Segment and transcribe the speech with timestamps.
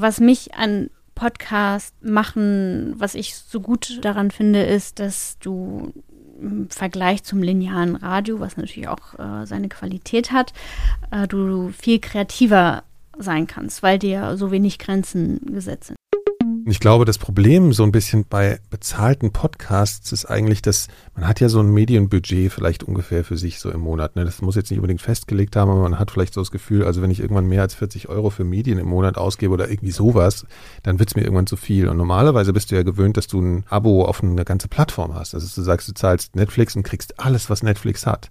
[0.00, 5.92] Was mich an Podcast machen, was ich so gut daran finde, ist, dass du
[6.40, 10.54] im Vergleich zum linearen Radio, was natürlich auch äh, seine Qualität hat,
[11.10, 12.84] äh, du viel kreativer
[13.18, 15.99] sein kannst, weil dir so wenig Grenzen gesetzt sind.
[16.66, 21.40] Ich glaube, das Problem so ein bisschen bei bezahlten Podcasts ist eigentlich, dass man hat
[21.40, 24.16] ja so ein Medienbudget vielleicht ungefähr für sich so im Monat.
[24.16, 24.24] Ne?
[24.24, 27.02] Das muss jetzt nicht unbedingt festgelegt haben, aber man hat vielleicht so das Gefühl, also
[27.02, 30.46] wenn ich irgendwann mehr als 40 Euro für Medien im Monat ausgebe oder irgendwie sowas,
[30.82, 31.88] dann wird es mir irgendwann zu viel.
[31.88, 35.34] Und normalerweise bist du ja gewöhnt, dass du ein Abo auf eine ganze Plattform hast.
[35.34, 38.30] Also du sagst, du zahlst Netflix und kriegst alles, was Netflix hat.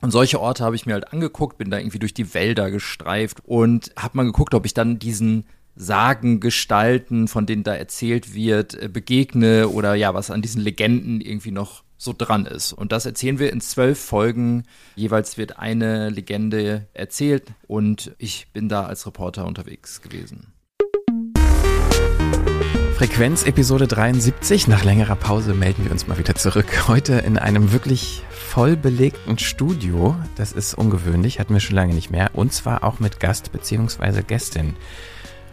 [0.00, 3.38] Und solche Orte habe ich mir halt angeguckt, bin da irgendwie durch die Wälder gestreift
[3.44, 5.46] und habe mal geguckt, ob ich dann diesen
[5.76, 11.50] Sagengestalten, von denen da erzählt wird, äh, begegne oder ja, was an diesen Legenden irgendwie
[11.50, 12.72] noch so dran ist.
[12.72, 14.64] Und das erzählen wir in zwölf Folgen.
[14.94, 20.52] Jeweils wird eine Legende erzählt und ich bin da als Reporter unterwegs gewesen.
[22.96, 24.68] Frequenz Episode 73.
[24.68, 26.86] Nach längerer Pause melden wir uns mal wieder zurück.
[26.86, 30.14] Heute in einem wirklich voll belegten Studio.
[30.36, 32.30] Das ist ungewöhnlich, hatten wir schon lange nicht mehr.
[32.34, 34.22] Und zwar auch mit Gast bzw.
[34.22, 34.76] Gästin.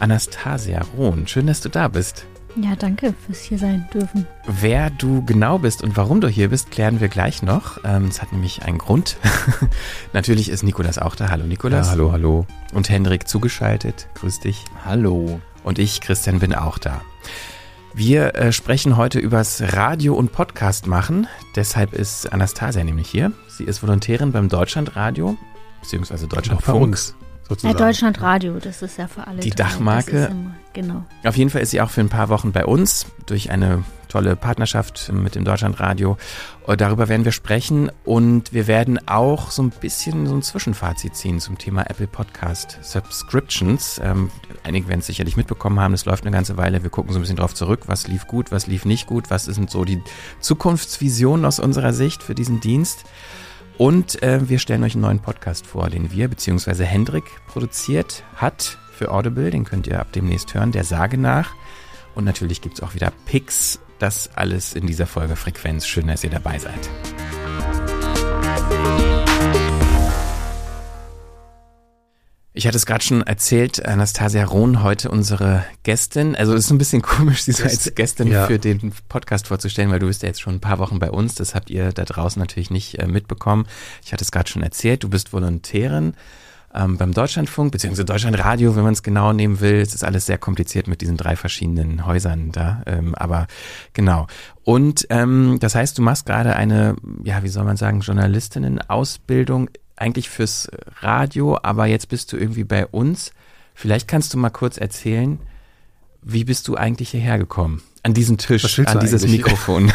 [0.01, 1.27] Anastasia Rohn.
[1.27, 2.25] Schön, dass du da bist.
[2.55, 4.27] Ja, danke fürs hier sein dürfen.
[4.45, 7.77] Wer du genau bist und warum du hier bist, klären wir gleich noch.
[7.85, 9.17] Ähm, es hat nämlich einen Grund.
[10.13, 11.29] Natürlich ist Nikolas auch da.
[11.29, 11.85] Hallo Nikolas.
[11.85, 12.45] Ja, hallo, hallo.
[12.73, 14.07] Und Hendrik zugeschaltet.
[14.15, 14.65] Grüß dich.
[14.83, 15.39] Hallo.
[15.63, 17.01] Und ich, Christian, bin auch da.
[17.93, 21.27] Wir äh, sprechen heute übers Radio- und Podcast machen.
[21.55, 23.31] Deshalb ist Anastasia nämlich hier.
[23.49, 25.37] Sie ist Volontärin beim Deutschlandradio,
[25.81, 26.97] beziehungsweise Deutschlandfunk
[27.47, 27.77] sozusagen.
[27.77, 29.41] Ja, Deutschlandradio, das ist ja für alle.
[29.41, 30.25] Die Dachmarke.
[30.31, 31.05] Immer, genau.
[31.23, 34.35] Auf jeden Fall ist sie auch für ein paar Wochen bei uns durch eine tolle
[34.35, 36.17] Partnerschaft mit dem Deutschlandradio.
[36.77, 41.39] Darüber werden wir sprechen und wir werden auch so ein bisschen so ein Zwischenfazit ziehen
[41.39, 44.01] zum Thema Apple Podcast Subscriptions.
[44.03, 44.29] Ähm,
[44.63, 46.83] einige werden es sicherlich mitbekommen haben, es läuft eine ganze Weile.
[46.83, 49.45] Wir gucken so ein bisschen drauf zurück, was lief gut, was lief nicht gut, was
[49.45, 50.01] sind so die
[50.41, 53.05] Zukunftsvisionen aus unserer Sicht für diesen Dienst.
[53.81, 56.83] Und äh, wir stellen euch einen neuen Podcast vor, den wir bzw.
[56.83, 59.49] Hendrik produziert hat für Audible.
[59.49, 61.55] Den könnt ihr ab demnächst hören, der Sage nach.
[62.13, 63.79] Und natürlich gibt es auch wieder Picks.
[63.97, 65.87] Das alles in dieser Folge Frequenz.
[65.87, 66.91] Schön, dass ihr dabei seid.
[72.53, 76.35] Ich hatte es gerade schon erzählt, Anastasia Rohn, heute unsere Gästin.
[76.35, 78.45] Also es ist ein bisschen komisch, sie so als Gästin ja.
[78.45, 81.35] für den Podcast vorzustellen, weil du bist ja jetzt schon ein paar Wochen bei uns.
[81.35, 83.67] Das habt ihr da draußen natürlich nicht äh, mitbekommen.
[84.03, 86.13] Ich hatte es gerade schon erzählt, du bist Volontärin
[86.75, 89.75] ähm, beim Deutschlandfunk, beziehungsweise Deutschlandradio, wenn man es genau nehmen will.
[89.75, 92.83] Es ist alles sehr kompliziert mit diesen drei verschiedenen Häusern da.
[92.85, 93.47] Ähm, aber
[93.93, 94.27] genau.
[94.65, 99.69] Und ähm, das heißt, du machst gerade eine, ja, wie soll man sagen, Journalistinnen-Ausbildung
[100.01, 100.69] eigentlich fürs
[100.99, 103.31] Radio, aber jetzt bist du irgendwie bei uns.
[103.73, 105.39] Vielleicht kannst du mal kurz erzählen,
[106.21, 107.81] wie bist du eigentlich hierher gekommen?
[108.03, 109.43] An diesen Tisch, an dieses eigentlich?
[109.43, 109.91] Mikrofon.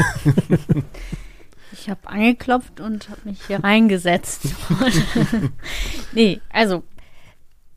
[1.72, 4.42] ich habe angeklopft und habe mich hier reingesetzt.
[6.12, 6.84] nee, also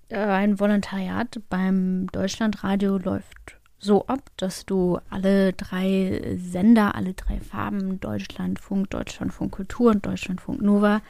[0.10, 7.40] äh, ein Volontariat beim Deutschlandradio läuft so ab, dass du alle drei Sender, alle drei
[7.40, 11.02] Farben, Deutschlandfunk, Deutschlandfunk Kultur und Deutschlandfunk Nova,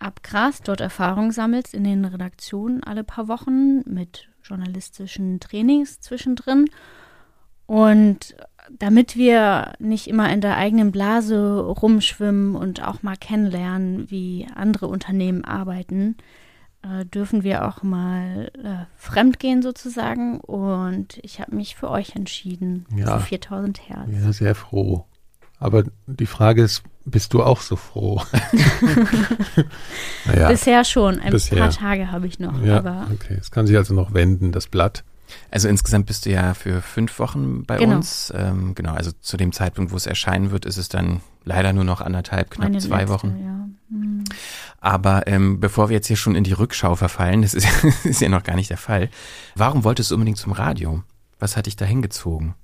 [0.00, 6.66] abgrast, dort Erfahrung sammelst in den Redaktionen alle paar Wochen mit journalistischen Trainings zwischendrin.
[7.66, 8.34] Und
[8.68, 14.88] damit wir nicht immer in der eigenen Blase rumschwimmen und auch mal kennenlernen, wie andere
[14.88, 16.16] Unternehmen arbeiten,
[16.82, 20.40] äh, dürfen wir auch mal äh, fremdgehen sozusagen.
[20.40, 23.18] Und ich habe mich für euch entschieden, ja.
[23.18, 24.08] für 4000 Hertz.
[24.10, 25.06] Ja, sehr froh.
[25.60, 28.22] Aber die Frage ist, bist du auch so froh?
[30.24, 31.20] naja, Bisher schon.
[31.20, 31.58] Ein bisher.
[31.58, 32.60] paar Tage habe ich noch.
[32.62, 33.36] Ja, aber okay.
[33.38, 35.04] Es kann sich also noch wenden, das Blatt.
[35.50, 37.96] Also insgesamt bist du ja für fünf Wochen bei genau.
[37.96, 38.32] uns.
[38.34, 41.84] Ähm, genau, also zu dem Zeitpunkt, wo es erscheinen wird, ist es dann leider nur
[41.84, 43.36] noch anderthalb, knapp Meine zwei letzte, Wochen.
[43.38, 43.68] Ja.
[43.96, 44.24] Mhm.
[44.80, 47.68] Aber ähm, bevor wir jetzt hier schon in die Rückschau verfallen, das ist,
[48.04, 49.10] ist ja noch gar nicht der Fall.
[49.54, 51.02] Warum wolltest du unbedingt zum Radio?
[51.38, 52.54] Was hat dich da hingezogen?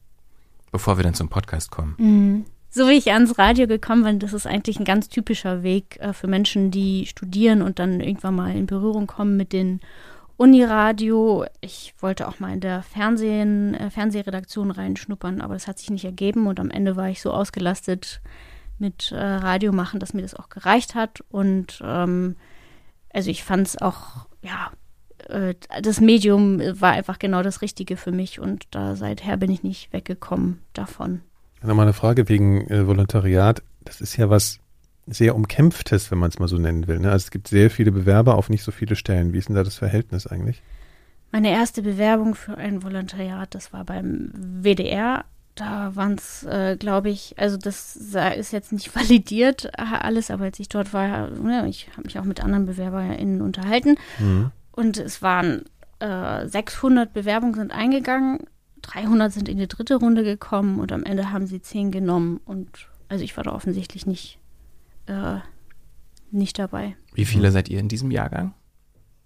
[0.73, 1.95] Bevor wir dann zum Podcast kommen.
[1.99, 2.47] Mhm
[2.77, 6.13] so wie ich ans Radio gekommen bin, das ist eigentlich ein ganz typischer Weg äh,
[6.13, 9.81] für Menschen, die studieren und dann irgendwann mal in Berührung kommen mit den
[10.37, 11.47] Uniradio.
[11.63, 16.05] Ich wollte auch mal in der Fernsehen, äh, Fernsehredaktion reinschnuppern, aber das hat sich nicht
[16.05, 18.21] ergeben und am Ende war ich so ausgelastet
[18.79, 22.37] mit äh, Radio machen, dass mir das auch gereicht hat und ähm,
[23.11, 24.71] also ich fand es auch, ja,
[25.31, 29.63] äh, das Medium war einfach genau das Richtige für mich und da seither bin ich
[29.63, 31.23] nicht weggekommen davon.
[31.67, 33.63] Nochmal eine Frage wegen äh, Volontariat.
[33.85, 34.61] Das ist ja was
[35.07, 36.99] sehr umkämpftes, wenn man es mal so nennen will.
[36.99, 37.11] Ne?
[37.11, 39.33] Also es gibt sehr viele Bewerber auf nicht so viele Stellen.
[39.33, 40.63] Wie ist denn da das Verhältnis eigentlich?
[41.33, 45.25] Meine erste Bewerbung für ein Volontariat, das war beim WDR.
[45.55, 50.61] Da waren es, äh, glaube ich, also das ist jetzt nicht validiert alles, aber als
[50.61, 53.97] ich dort war, ne, ich habe mich auch mit anderen BewerberInnen unterhalten.
[54.19, 54.51] Mhm.
[54.73, 55.63] Und es waren
[56.01, 58.41] äh, 600 Bewerbungen sind eingegangen,
[58.87, 62.41] 300 sind in die dritte Runde gekommen und am Ende haben sie 10 genommen.
[62.45, 62.69] Und
[63.09, 64.39] also ich war da offensichtlich nicht,
[65.07, 65.39] äh,
[66.31, 66.97] nicht dabei.
[67.15, 68.55] Wie viele seid ihr in diesem Jahrgang?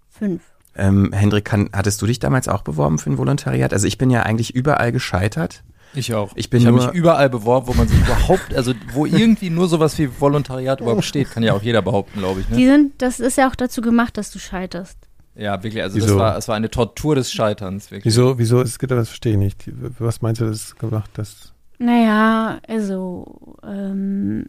[0.09, 0.41] Fünf.
[0.75, 3.73] Ähm, Hendrik, kann, hattest du dich damals auch beworben für ein Volontariat?
[3.73, 5.63] Also ich bin ja eigentlich überall gescheitert.
[5.93, 6.31] Ich auch.
[6.35, 9.97] Ich, ich habe mich überall beworben, wo man sich überhaupt, also wo irgendwie nur sowas
[9.97, 12.49] wie Volontariat überhaupt steht, kann ja auch jeder behaupten, glaube ich.
[12.49, 12.55] Ne?
[12.55, 14.97] Die sind, das ist ja auch dazu gemacht, dass du scheiterst.
[15.35, 16.07] Ja, wirklich, also wieso?
[16.07, 17.91] das war, es war eine Tortur des Scheiterns.
[17.91, 18.05] Wirklich.
[18.05, 19.71] Wieso, wieso, es geht das verstehe ich nicht.
[19.99, 21.53] Was meinst du, das gemacht, das?
[21.77, 24.47] Naja, also, ähm,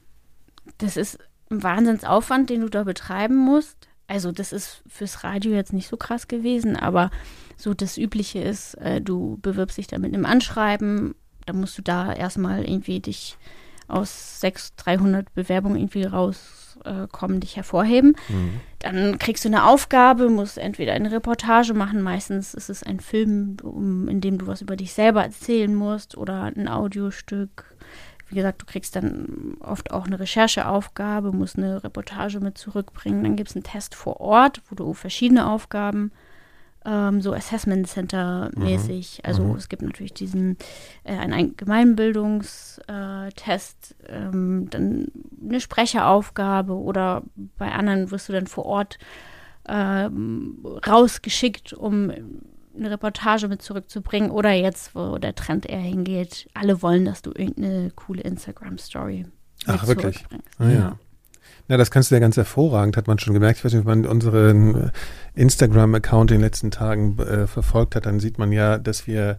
[0.79, 1.19] das ist
[1.50, 3.88] ein Wahnsinnsaufwand, den du da betreiben musst.
[4.08, 7.11] Also, das ist fürs Radio jetzt nicht so krass gewesen, aber
[7.56, 11.14] so das Übliche ist, äh, du bewirbst dich da mit einem Anschreiben,
[11.46, 13.38] da musst du da erstmal irgendwie dich
[13.92, 18.16] aus 600, 300 Bewerbungen irgendwie rauskommen, äh, dich hervorheben.
[18.28, 18.60] Mhm.
[18.78, 23.56] Dann kriegst du eine Aufgabe, musst entweder eine Reportage machen, meistens ist es ein Film,
[23.62, 27.76] um, in dem du was über dich selber erzählen musst oder ein Audiostück.
[28.28, 33.22] Wie gesagt, du kriegst dann oft auch eine Rechercheaufgabe, musst eine Reportage mit zurückbringen.
[33.22, 36.12] Dann gibt es einen Test vor Ort, wo du verschiedene Aufgaben
[36.84, 39.19] ähm, so Assessment Center mäßig.
[39.19, 39.29] Mhm.
[39.29, 39.56] Also mhm.
[39.56, 40.56] es gibt natürlich diesen
[41.05, 45.06] äh, einen Allgemeinbildungstest, äh, ähm, dann
[45.43, 47.23] eine Sprecheraufgabe oder
[47.58, 48.99] bei anderen wirst du dann vor Ort
[49.69, 52.11] ähm, rausgeschickt, um
[52.75, 57.31] eine Reportage mit zurückzubringen oder jetzt, wo der Trend eher hingeht, alle wollen, dass du
[57.31, 59.26] irgendeine coole Instagram-Story
[59.67, 60.25] Ach, wirklich?
[60.58, 60.70] Ah, ja.
[60.70, 60.99] ja.
[61.72, 63.60] Ja, das kannst du ja ganz hervorragend, hat man schon gemerkt.
[63.60, 64.90] Ich weiß nicht, ob man unseren äh,
[65.36, 69.38] Instagram-Account in den letzten Tagen äh, verfolgt hat, dann sieht man ja, dass wir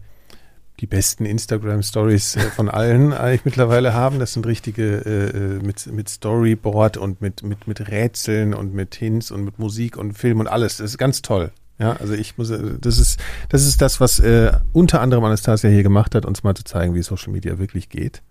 [0.80, 4.18] die besten Instagram-Stories äh, von allen eigentlich mittlerweile haben.
[4.18, 8.96] Das sind richtige äh, äh, mit, mit Storyboard und mit, mit, mit Rätseln und mit
[8.96, 10.78] Hints und mit Musik und Film und alles.
[10.78, 11.52] Das ist ganz toll.
[11.78, 12.52] Ja, also ich muss,
[12.82, 13.20] das ist,
[13.50, 16.96] das ist das, was äh, unter anderem Anastasia hier gemacht hat, uns mal zu zeigen,
[16.96, 18.24] wie Social Media wirklich geht.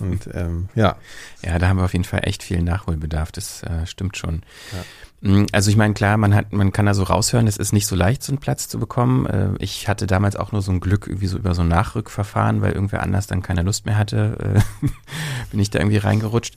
[0.00, 0.96] Und ähm, ja.
[1.42, 4.42] Ja, da haben wir auf jeden Fall echt viel Nachholbedarf, das äh, stimmt schon.
[4.72, 4.84] Ja.
[5.22, 7.86] Mm, also ich meine, klar, man hat, man kann da so raushören, es ist nicht
[7.86, 9.26] so leicht, so einen Platz zu bekommen.
[9.26, 12.62] Äh, ich hatte damals auch nur so ein Glück irgendwie so über so ein Nachrückverfahren,
[12.62, 14.86] weil irgendwer anders dann keine Lust mehr hatte, äh,
[15.50, 16.56] bin ich da irgendwie reingerutscht.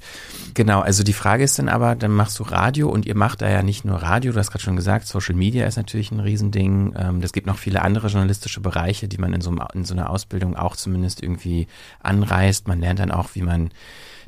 [0.54, 3.50] Genau, also die Frage ist dann aber, dann machst du Radio und ihr macht da
[3.50, 6.94] ja nicht nur Radio, du hast gerade schon gesagt, Social Media ist natürlich ein Riesending.
[6.98, 10.10] Ähm, das gibt noch viele andere journalistische Bereiche, die man in so, in so einer
[10.10, 11.68] Ausbildung auch zumindest irgendwie
[12.02, 12.68] anreißt.
[12.68, 13.72] Man lernt dann auch, wie man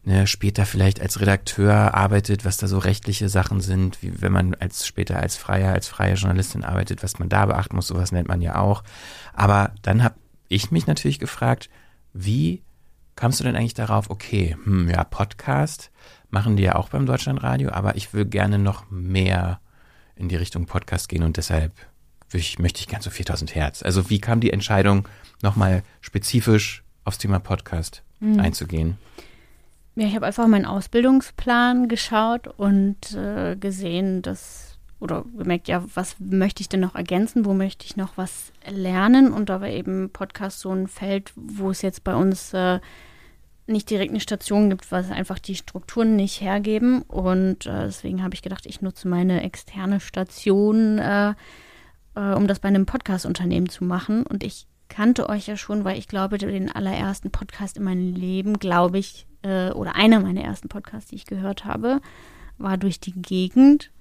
[0.05, 4.53] ne, später vielleicht als Redakteur arbeitet, was da so rechtliche Sachen sind, wie wenn man
[4.55, 8.27] als später als Freier, als freie Journalistin arbeitet, was man da beachten muss, sowas nennt
[8.27, 8.83] man ja auch.
[9.33, 10.15] Aber dann habe
[10.47, 11.69] ich mich natürlich gefragt,
[12.13, 12.63] wie
[13.15, 15.91] kamst du denn eigentlich darauf, okay, hm, ja, Podcast
[16.29, 19.59] machen die ja auch beim Deutschlandradio, aber ich will gerne noch mehr
[20.15, 21.73] in die Richtung Podcast gehen und deshalb
[22.33, 23.83] ich, möchte ich ganz so 4000 Hertz.
[23.83, 25.07] Also wie kam die Entscheidung,
[25.41, 28.39] nochmal spezifisch aufs Thema Podcast mhm.
[28.39, 28.97] einzugehen?
[29.97, 36.17] Ja, ich habe einfach meinen Ausbildungsplan geschaut und äh, gesehen, dass, oder gemerkt, ja, was
[36.19, 39.31] möchte ich denn noch ergänzen, wo möchte ich noch was lernen?
[39.31, 42.81] Und da war eben Podcast so ein Feld, wo es jetzt bei uns äh,
[43.67, 47.01] nicht direkt eine Station gibt, weil einfach die Strukturen nicht hergeben.
[47.03, 51.35] Und äh, deswegen habe ich gedacht, ich nutze meine externe Station, äh,
[52.15, 54.25] äh, um das bei einem Podcast-Unternehmen zu machen.
[54.25, 58.59] Und ich kannte euch ja schon, weil ich glaube, den allerersten Podcast in meinem Leben,
[58.59, 62.01] glaube ich, äh, oder einer meiner ersten Podcasts, die ich gehört habe,
[62.57, 63.91] war durch die Gegend.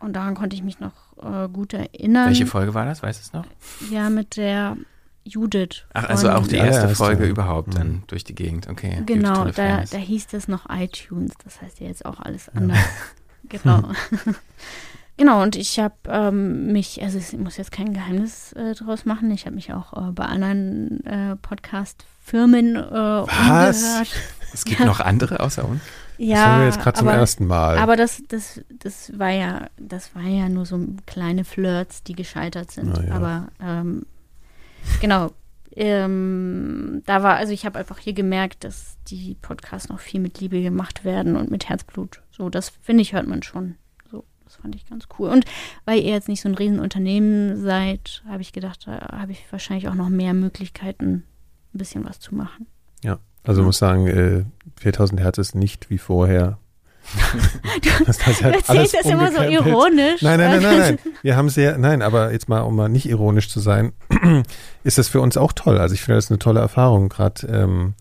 [0.00, 2.28] Und daran konnte ich mich noch äh, gut erinnern.
[2.28, 3.02] Welche Folge war das?
[3.02, 3.46] Weißt du es noch?
[3.90, 4.76] Ja, mit der
[5.24, 5.84] Judith.
[5.94, 8.02] Ach, also auch die erste ja, Folge überhaupt dann mhm.
[8.08, 8.68] durch die Gegend.
[8.68, 9.02] Okay.
[9.06, 11.32] Genau, da, da hieß das noch iTunes.
[11.44, 12.78] Das heißt ja jetzt auch alles anders.
[13.48, 13.82] genau.
[15.16, 19.30] Genau, und ich habe ähm, mich, also ich muss jetzt kein Geheimnis äh, draus machen,
[19.30, 23.76] ich habe mich auch äh, bei anderen äh, Podcast-Firmen äh, umgehört.
[24.54, 24.86] Es gibt ja.
[24.86, 25.80] noch andere außer uns?
[26.18, 27.78] Ja, das hören wir jetzt gerade zum ersten Mal.
[27.78, 32.70] Aber das, das, das war ja, das war ja nur so kleine Flirts, die gescheitert
[32.70, 32.98] sind.
[32.98, 33.14] Ja.
[33.14, 34.04] Aber ähm,
[35.00, 35.30] genau,
[35.74, 40.38] ähm, da war, also ich habe einfach hier gemerkt, dass die Podcasts noch viel mit
[40.38, 42.20] Liebe gemacht werden und mit Herzblut.
[42.30, 43.76] So, das finde ich, hört man schon.
[44.52, 45.30] Das fand ich ganz cool.
[45.30, 45.46] Und
[45.86, 49.88] weil ihr jetzt nicht so ein Riesenunternehmen seid, habe ich gedacht, da habe ich wahrscheinlich
[49.88, 51.24] auch noch mehr Möglichkeiten,
[51.74, 52.66] ein bisschen was zu machen.
[53.02, 53.18] Ja.
[53.44, 53.66] Also ja.
[53.66, 54.44] muss sagen, äh,
[54.78, 56.58] 4000 Hertz ist nicht wie vorher
[57.82, 60.22] du, das heißt, du erzählst das immer so ironisch.
[60.22, 60.98] Nein, nein, nein, nein, nein.
[61.22, 63.92] Wir haben sehr, nein, aber jetzt mal, um mal nicht ironisch zu sein,
[64.84, 65.78] ist das für uns auch toll.
[65.78, 67.94] Also ich finde das eine tolle Erfahrung, gerade ähm,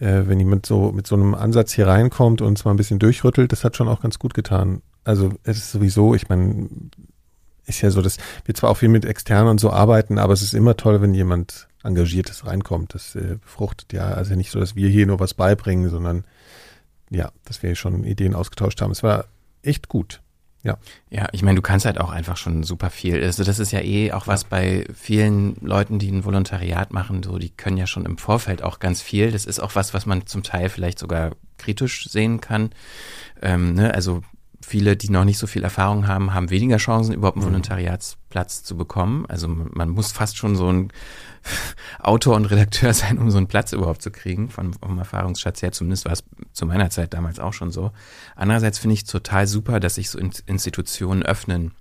[0.00, 2.98] äh, wenn jemand so mit so einem Ansatz hier reinkommt und uns mal ein bisschen
[2.98, 4.82] durchrüttelt, das hat schon auch ganz gut getan.
[5.08, 6.68] Also es ist sowieso, ich meine,
[7.64, 10.42] ist ja so, dass wir zwar auch viel mit externen und so arbeiten, aber es
[10.42, 12.92] ist immer toll, wenn jemand Engagiertes reinkommt.
[12.92, 16.24] Das äh, befruchtet ja, also nicht so, dass wir hier nur was beibringen, sondern
[17.08, 18.90] ja, dass wir schon Ideen ausgetauscht haben.
[18.90, 19.24] Es war
[19.62, 20.20] echt gut.
[20.62, 20.76] Ja.
[21.08, 23.22] Ja, ich meine, du kannst halt auch einfach schon super viel.
[23.24, 27.38] Also das ist ja eh auch was bei vielen Leuten, die ein Volontariat machen, so
[27.38, 29.32] die können ja schon im Vorfeld auch ganz viel.
[29.32, 32.72] Das ist auch was, was man zum Teil vielleicht sogar kritisch sehen kann.
[33.40, 33.94] Ähm, ne?
[33.94, 34.22] Also
[34.60, 37.50] viele, die noch nicht so viel Erfahrung haben, haben weniger Chancen, überhaupt einen mhm.
[37.50, 39.24] Volontariatsplatz zu bekommen.
[39.26, 40.92] Also man muss fast schon so ein
[42.00, 45.72] Autor und Redakteur sein, um so einen Platz überhaupt zu kriegen, vom, vom Erfahrungsschatz her.
[45.72, 47.92] Zumindest war es zu meiner Zeit damals auch schon so.
[48.34, 51.72] Andererseits finde ich total super, dass sich so Institutionen öffnen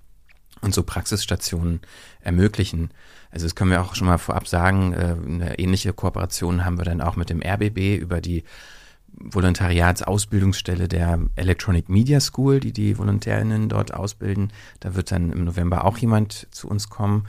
[0.62, 1.82] und so Praxisstationen
[2.22, 2.92] ermöglichen.
[3.32, 6.86] Also das können wir auch schon mal vorab sagen, äh, eine ähnliche Kooperation haben wir
[6.86, 8.44] dann auch mit dem RBB über die
[9.20, 14.52] Volontariatsausbildungsstelle der Electronic Media School, die die Volontärinnen dort ausbilden.
[14.80, 17.26] Da wird dann im November auch jemand zu uns kommen.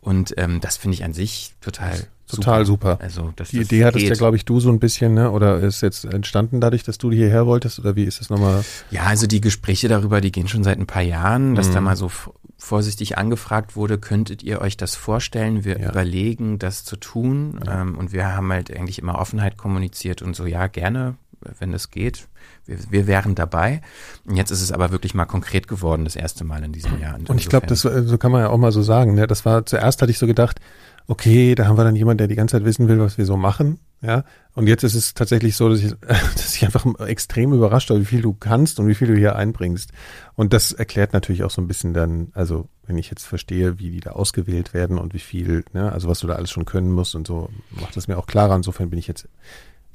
[0.00, 2.92] Und ähm, das finde ich an sich total Total super.
[2.92, 3.04] super.
[3.04, 4.10] Also, die Idee hattest geht.
[4.10, 5.30] ja, glaube ich, du so ein bisschen, ne?
[5.30, 7.80] Oder ist jetzt entstanden dadurch, dass du hierher wolltest?
[7.80, 8.64] Oder wie ist das nochmal?
[8.90, 11.74] Ja, also die Gespräche darüber, die gehen schon seit ein paar Jahren, dass mhm.
[11.74, 12.10] da mal so
[12.56, 15.64] vorsichtig angefragt wurde, könntet ihr euch das vorstellen?
[15.64, 15.90] Wir ja.
[15.90, 17.60] überlegen, das zu tun.
[17.64, 17.82] Ja.
[17.82, 21.16] Ähm, und wir haben halt eigentlich immer Offenheit kommuniziert und so, ja, gerne,
[21.58, 22.28] wenn es geht.
[22.66, 23.80] Wir, wir wären dabei.
[24.24, 27.18] Und jetzt ist es aber wirklich mal konkret geworden, das erste Mal in diesem Jahr.
[27.28, 29.14] Und, ich glaube, das so kann man ja auch mal so sagen.
[29.14, 29.26] Ne?
[29.26, 30.60] Das war zuerst hatte ich so gedacht,
[31.06, 33.36] okay, da haben wir dann jemanden, der die ganze Zeit wissen will, was wir so
[33.36, 33.80] machen.
[34.02, 37.98] Ja, und jetzt ist es tatsächlich so, dass ich, dass ich einfach extrem überrascht war,
[37.98, 39.90] wie viel du kannst und wie viel du hier einbringst.
[40.36, 43.90] Und das erklärt natürlich auch so ein bisschen dann, also wenn ich jetzt verstehe, wie
[43.90, 46.92] die da ausgewählt werden und wie viel, ne, also was du da alles schon können
[46.92, 48.56] musst und so, macht das mir auch klarer.
[48.56, 49.28] Insofern bin ich jetzt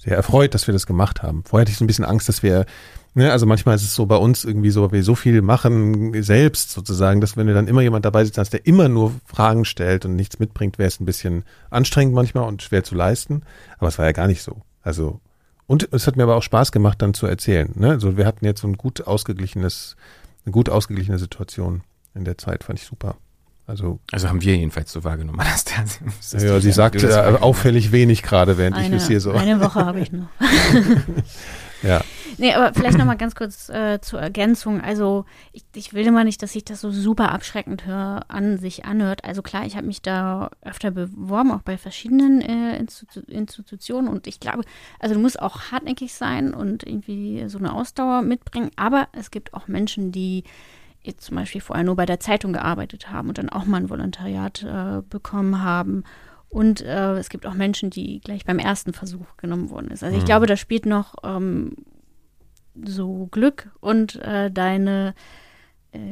[0.05, 1.43] sehr erfreut, dass wir das gemacht haben.
[1.45, 2.65] Vorher hatte ich so ein bisschen Angst, dass wir,
[3.15, 6.71] ne, also manchmal ist es so bei uns irgendwie so, wir so viel machen selbst
[6.71, 10.05] sozusagen, dass wenn du dann immer jemand dabei sitzt hast, der immer nur Fragen stellt
[10.05, 13.41] und nichts mitbringt, wäre es ein bisschen anstrengend manchmal und schwer zu leisten.
[13.79, 14.61] Aber es war ja gar nicht so.
[14.83, 15.19] Also,
[15.65, 17.71] und es hat mir aber auch Spaß gemacht, dann zu erzählen.
[17.73, 17.89] Ne?
[17.89, 19.95] Also wir hatten jetzt so ein gut ausgeglichenes,
[20.45, 21.81] eine gut ausgeglichene Situation
[22.13, 23.15] in der Zeit, fand ich super.
[23.67, 25.39] Also, also haben wir jedenfalls so wahrgenommen.
[26.31, 29.31] ja, sie sagte äh, auffällig wenig gerade, während eine, ich bis hier so.
[29.31, 30.27] Eine Woche habe ich noch.
[31.81, 32.01] ja.
[32.37, 34.81] Nee, aber vielleicht nochmal ganz kurz äh, zur Ergänzung.
[34.81, 38.85] Also ich, ich will immer nicht, dass sich das so super abschreckend hör, an sich
[38.85, 39.23] anhört.
[39.23, 44.07] Also klar, ich habe mich da öfter beworben, auch bei verschiedenen äh, Institu Institutionen.
[44.07, 44.63] Und ich glaube,
[44.99, 48.69] also du musst auch hartnäckig sein und irgendwie so eine Ausdauer mitbringen.
[48.75, 50.43] Aber es gibt auch Menschen, die
[51.05, 53.89] jetzt zum Beispiel vorher nur bei der Zeitung gearbeitet haben und dann auch mal ein
[53.89, 56.03] Volontariat äh, bekommen haben.
[56.49, 60.03] Und äh, es gibt auch Menschen, die gleich beim ersten Versuch genommen worden ist.
[60.03, 60.27] Also ich mhm.
[60.27, 61.75] glaube, da spielt noch ähm,
[62.83, 65.15] so Glück und äh, deine,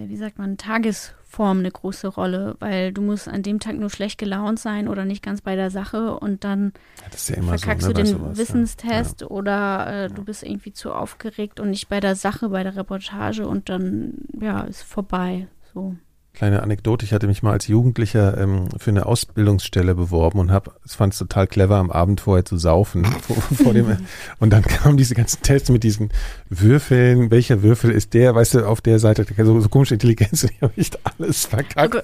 [0.08, 3.90] wie sagt man, Tages Form eine große Rolle, weil du musst an dem Tag nur
[3.90, 7.94] schlecht gelaunt sein oder nicht ganz bei der Sache und dann ja verkackst so, ne,
[7.94, 9.28] du den sowas, Wissenstest ja.
[9.28, 13.48] oder äh, du bist irgendwie zu aufgeregt und nicht bei der Sache, bei der Reportage
[13.48, 15.48] und dann, ja, ist vorbei.
[15.74, 15.96] So.
[16.36, 20.80] Kleine Anekdote, ich hatte mich mal als Jugendlicher ähm, für eine Ausbildungsstelle beworben und hab,
[20.84, 23.06] fand es total clever, am Abend vorher zu saufen.
[23.22, 23.98] vor, vor dem,
[24.40, 26.10] und dann kamen diese ganzen Tests mit diesen
[26.50, 30.52] Würfeln, welcher Würfel ist der, weißt du, auf der Seite, so, so komische Intelligenz, und
[30.52, 31.96] ich habe echt alles verkackt.
[31.96, 32.04] Okay.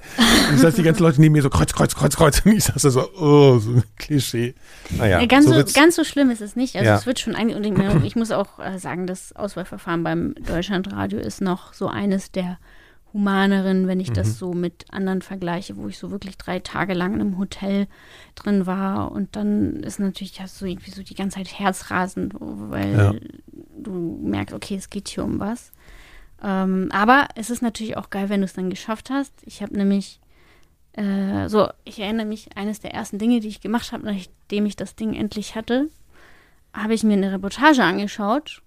[0.49, 2.45] Und das heißt, die ganzen Leute neben mir so kreuz, kreuz, kreuz, kreuz.
[2.45, 4.53] Und ich saß da so, oh, so ein Klischee.
[4.91, 6.75] Naja, ja, ganz, so, so ganz so schlimm ist es nicht.
[6.75, 6.97] Also ja.
[6.97, 11.41] es wird schon eigentlich, und ich muss auch äh, sagen, das Auswahlverfahren beim Deutschlandradio ist
[11.41, 12.59] noch so eines der
[13.13, 14.15] humaneren, wenn ich mhm.
[14.15, 17.87] das so mit anderen vergleiche, wo ich so wirklich drei Tage lang in einem Hotel
[18.35, 22.93] drin war und dann ist natürlich hast du irgendwie so die ganze Zeit Herzrasen, weil
[22.93, 23.13] ja.
[23.77, 25.71] du merkst, okay, es geht hier um was.
[26.41, 29.33] Ähm, aber es ist natürlich auch geil, wenn du es dann geschafft hast.
[29.45, 30.19] Ich habe nämlich
[30.93, 34.75] äh, so, ich erinnere mich, eines der ersten Dinge, die ich gemacht habe, nachdem ich
[34.75, 35.89] das Ding endlich hatte,
[36.73, 38.61] habe ich mir eine Reportage angeschaut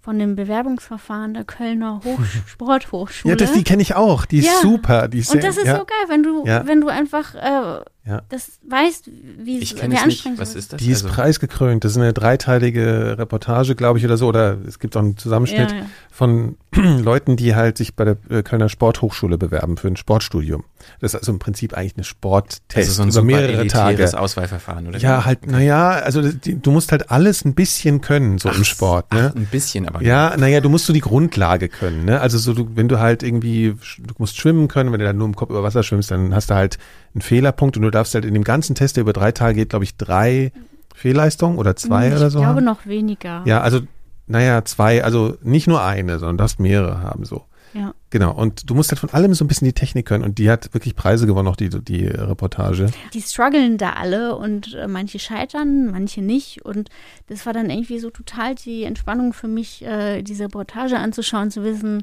[0.00, 3.32] von dem Bewerbungsverfahren der Kölner Hoch Sporthochschule.
[3.32, 4.24] Ja, das, die kenne ich auch.
[4.24, 4.60] Die ist ja.
[4.62, 5.08] super.
[5.08, 5.76] Die ist und das ist ja.
[5.76, 6.66] so geil, wenn du, ja.
[6.66, 8.22] wenn du einfach äh, Ja.
[8.30, 10.38] Das weißt, wie, ich wie anstrengend nicht.
[10.38, 10.80] Was ist das?
[10.80, 11.84] Die ist also, preisgekrönt.
[11.84, 14.28] Das ist eine dreiteilige Reportage, glaube ich, oder so.
[14.28, 15.86] Oder es gibt auch einen Zusammenschnitt ja, ja.
[16.10, 20.64] von Leuten, die halt sich bei der äh, Kölner Sporthochschule bewerben für ein Sportstudium.
[21.00, 24.18] Das ist also im Prinzip eigentlich eine Sporttest also so ein über mehrere Tage.
[24.18, 24.98] Auswahlverfahren, oder?
[24.98, 28.64] Ja, halt, naja, also die, du musst halt alles ein bisschen können, so ach, im
[28.64, 29.12] Sport.
[29.12, 29.32] Ne?
[29.32, 30.02] Ach, ein bisschen, aber.
[30.02, 32.06] Ja, naja, du musst so die Grundlage können.
[32.06, 32.20] Ne?
[32.20, 35.26] Also so, du, wenn du halt irgendwie, du musst schwimmen können, wenn du dann nur
[35.26, 36.78] im Kopf über Wasser schwimmst, dann hast du halt
[37.14, 39.70] einen Fehlerpunkt und du darfst halt in dem ganzen Test, der über drei Tage geht,
[39.70, 40.52] glaube ich, drei
[40.94, 42.38] Fehlleistungen oder zwei ich oder so.
[42.38, 42.64] Ich glaube haben.
[42.64, 43.42] noch weniger.
[43.46, 43.80] Ja, also,
[44.26, 47.44] naja, zwei, also nicht nur eine, sondern du darfst mehrere haben so.
[47.74, 47.94] Ja.
[48.10, 48.32] Genau.
[48.32, 50.24] Und du musst halt von allem so ein bisschen die Technik können.
[50.24, 52.90] Und die hat wirklich Preise gewonnen, auch die, die Reportage.
[53.12, 56.64] Die strugglen da alle und äh, manche scheitern, manche nicht.
[56.64, 56.88] Und
[57.28, 61.62] das war dann irgendwie so total die Entspannung für mich, äh, diese Reportage anzuschauen, zu
[61.62, 62.02] wissen,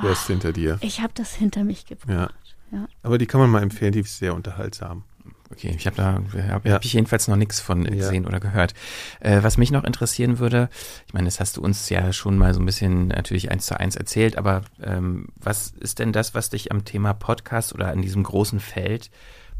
[0.00, 0.78] du hast hinter dir.
[0.80, 2.10] Ich habe das hinter mich gebracht.
[2.10, 2.28] Ja.
[2.72, 2.86] Ja.
[3.02, 5.04] Aber die kann man mal empfehlen, die ist sehr unterhaltsam.
[5.50, 6.72] Okay, ich habe da hab, ja.
[6.72, 8.28] hab ich jedenfalls noch nichts von gesehen ja.
[8.28, 8.74] oder gehört.
[9.20, 10.68] Äh, was mich noch interessieren würde,
[11.06, 13.78] ich meine, das hast du uns ja schon mal so ein bisschen natürlich eins zu
[13.78, 18.02] eins erzählt, aber ähm, was ist denn das, was dich am Thema Podcast oder an
[18.02, 19.10] diesem großen Feld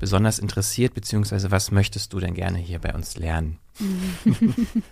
[0.01, 3.59] besonders interessiert, beziehungsweise was möchtest du denn gerne hier bei uns lernen?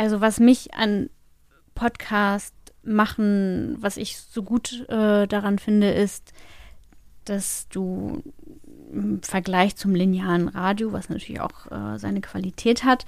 [0.00, 1.10] Also was mich an
[1.74, 6.32] Podcast machen, was ich so gut äh, daran finde, ist,
[7.30, 8.22] dass du
[8.92, 13.06] im Vergleich zum linearen Radio, was natürlich auch äh, seine Qualität hat,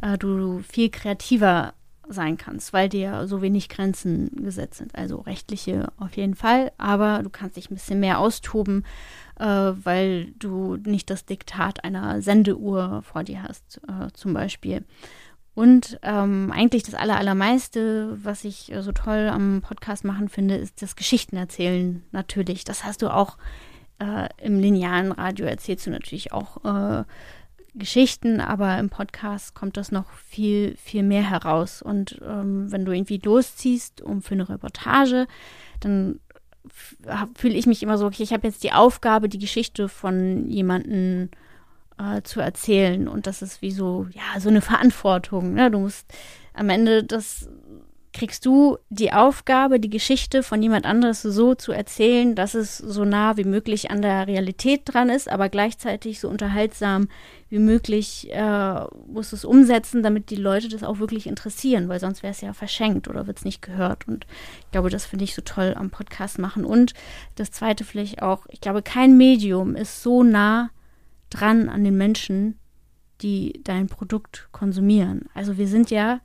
[0.00, 1.74] äh, du viel kreativer
[2.08, 4.94] sein kannst, weil dir so wenig Grenzen gesetzt sind.
[4.94, 8.84] Also rechtliche auf jeden Fall, aber du kannst dich ein bisschen mehr austoben,
[9.38, 14.84] äh, weil du nicht das Diktat einer Sendeuhr vor dir hast, äh, zum Beispiel.
[15.58, 20.54] Und ähm, eigentlich das Aller, Allermeiste, was ich äh, so toll am Podcast machen finde,
[20.54, 22.62] ist das Geschichten erzählen natürlich.
[22.62, 23.38] Das hast du auch
[23.98, 27.02] äh, im linearen Radio, erzählst du natürlich auch äh,
[27.74, 31.82] Geschichten, aber im Podcast kommt das noch viel, viel mehr heraus.
[31.82, 35.26] Und ähm, wenn du irgendwie losziehst um für eine Reportage,
[35.80, 36.20] dann
[37.34, 41.30] fühle ich mich immer so, okay, ich habe jetzt die Aufgabe, die Geschichte von jemandem
[41.32, 41.47] äh,
[42.22, 43.08] zu erzählen.
[43.08, 45.54] Und das ist wie so, ja, so eine Verantwortung.
[45.54, 45.70] Ne?
[45.70, 46.06] Du musst
[46.54, 47.48] am Ende das
[48.12, 53.04] kriegst du die Aufgabe, die Geschichte von jemand anderes so zu erzählen, dass es so
[53.04, 57.08] nah wie möglich an der Realität dran ist, aber gleichzeitig so unterhaltsam
[57.48, 62.00] wie möglich äh, musst du es umsetzen, damit die Leute das auch wirklich interessieren, weil
[62.00, 64.08] sonst wäre es ja verschenkt oder wird es nicht gehört.
[64.08, 64.26] Und
[64.60, 66.64] ich glaube, das finde ich so toll am Podcast machen.
[66.64, 66.94] Und
[67.36, 70.70] das zweite vielleicht auch, ich glaube, kein Medium ist so nah
[71.30, 72.58] dran an den Menschen,
[73.20, 75.26] die dein Produkt konsumieren.
[75.34, 76.20] Also wir sind ja,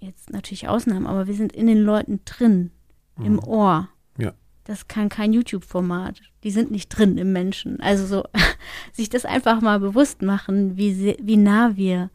[0.00, 2.70] jetzt natürlich Ausnahmen, aber wir sind in den Leuten drin,
[3.16, 3.24] mhm.
[3.24, 3.88] im Ohr.
[4.16, 4.34] Ja.
[4.64, 6.20] Das kann kein YouTube-Format.
[6.44, 7.80] Die sind nicht drin im Menschen.
[7.80, 8.24] Also so,
[8.92, 12.10] sich das einfach mal bewusst machen, wie, wie nah wir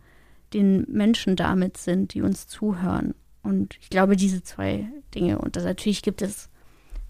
[0.53, 3.15] den Menschen damit sind, die uns zuhören.
[3.41, 5.39] Und ich glaube, diese zwei Dinge.
[5.39, 6.49] Und das, natürlich gibt es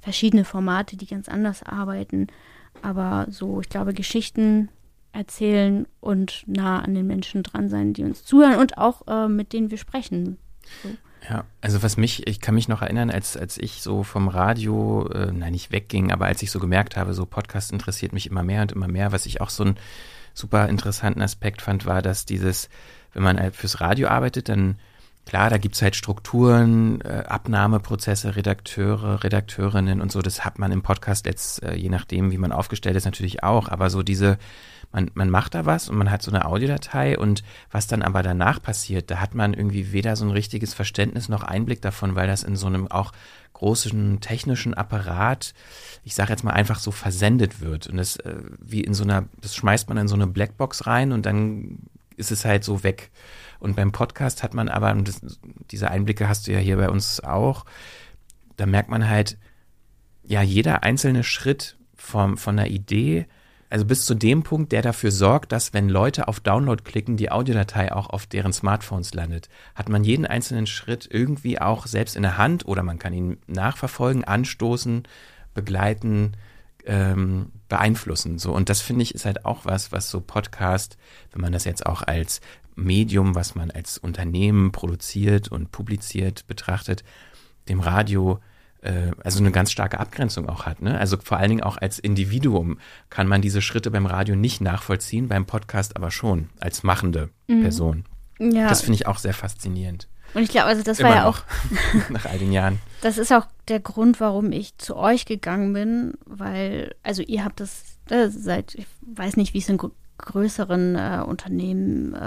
[0.02, 2.28] verschiedene Formate, die ganz anders arbeiten.
[2.84, 4.69] Aber so, ich glaube, Geschichten
[5.13, 9.54] erzählen und nah an den Menschen dran sein, die uns zuhören und auch äh, mit
[9.54, 10.38] denen wir sprechen.
[10.82, 10.89] So.
[11.30, 15.08] Ja, also was mich, ich kann mich noch erinnern, als, als ich so vom Radio,
[15.08, 18.43] äh, nein, nicht wegging, aber als ich so gemerkt habe, so Podcast interessiert mich immer
[18.43, 19.78] mehr und immer mehr, was ich auch so einen
[20.34, 22.67] super interessanten Aspekt fand, war, dass dieses,
[23.13, 24.76] wenn man halt fürs Radio arbeitet, dann
[25.26, 30.22] Klar, da gibt's halt Strukturen, äh, Abnahmeprozesse, Redakteure, Redakteurinnen und so.
[30.22, 33.70] Das hat man im Podcast jetzt, äh, je nachdem, wie man aufgestellt ist, natürlich auch.
[33.70, 34.38] Aber so diese,
[34.92, 38.22] man, man macht da was und man hat so eine Audiodatei und was dann aber
[38.22, 42.28] danach passiert, da hat man irgendwie weder so ein richtiges Verständnis noch Einblick davon, weil
[42.28, 43.14] das in so einem auch
[43.54, 45.54] großen technischen Apparat,
[46.04, 47.88] ich sage jetzt mal einfach so versendet wird.
[47.88, 51.14] Und das äh, wie in so einer, das schmeißt man in so eine Blackbox rein
[51.14, 51.80] und dann
[52.18, 53.10] ist es halt so weg.
[53.63, 55.21] Und beim Podcast hat man aber, und das,
[55.71, 57.63] diese Einblicke hast du ja hier bei uns auch,
[58.58, 59.38] da merkt man halt,
[60.23, 63.26] ja, jeder einzelne Schritt vom, von der Idee,
[63.69, 67.32] also bis zu dem Punkt, der dafür sorgt, dass wenn Leute auf Download klicken, die
[67.32, 72.23] Audiodatei auch auf deren Smartphones landet, hat man jeden einzelnen Schritt irgendwie auch selbst in
[72.23, 75.04] der Hand oder man kann ihn nachverfolgen, anstoßen,
[75.54, 76.34] begleiten,
[76.86, 78.38] ähm, beeinflussen.
[78.39, 80.97] So und das finde ich ist halt auch was, was so Podcast,
[81.32, 82.41] wenn man das jetzt auch als
[82.76, 87.04] Medium, was man als Unternehmen produziert und publiziert betrachtet,
[87.70, 88.40] dem Radio
[88.84, 90.82] äh, also eine ganz starke Abgrenzung auch hat.
[90.82, 90.98] Ne?
[90.98, 95.28] Also vor allen Dingen auch als Individuum kann man diese Schritte beim Radio nicht nachvollziehen,
[95.28, 97.62] beim Podcast aber schon als machende mhm.
[97.62, 98.06] Person.
[98.40, 98.68] Ja.
[98.68, 100.08] Das finde ich auch sehr faszinierend.
[100.34, 101.40] Und ich glaube, also das Immer war ja auch
[102.10, 102.80] nach all den Jahren.
[103.02, 107.60] Das ist auch der Grund, warum ich zu euch gegangen bin, weil also ihr habt
[107.60, 109.78] das äh, seit, ich weiß nicht, wie es in
[110.17, 112.17] größeren äh, Unternehmen äh,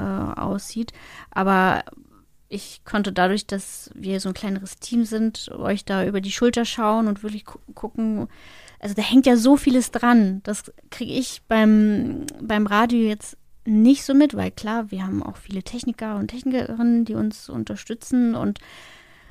[0.40, 0.92] aussieht,
[1.30, 1.84] aber
[2.48, 6.64] ich konnte dadurch, dass wir so ein kleineres Team sind, euch da über die Schulter
[6.64, 8.28] schauen und wirklich gu gucken.
[8.78, 10.42] Also da hängt ja so vieles dran.
[10.44, 15.36] Das kriege ich beim, beim Radio jetzt nicht so mit, weil klar, wir haben auch
[15.36, 18.60] viele Techniker und Technikerinnen, die uns unterstützen und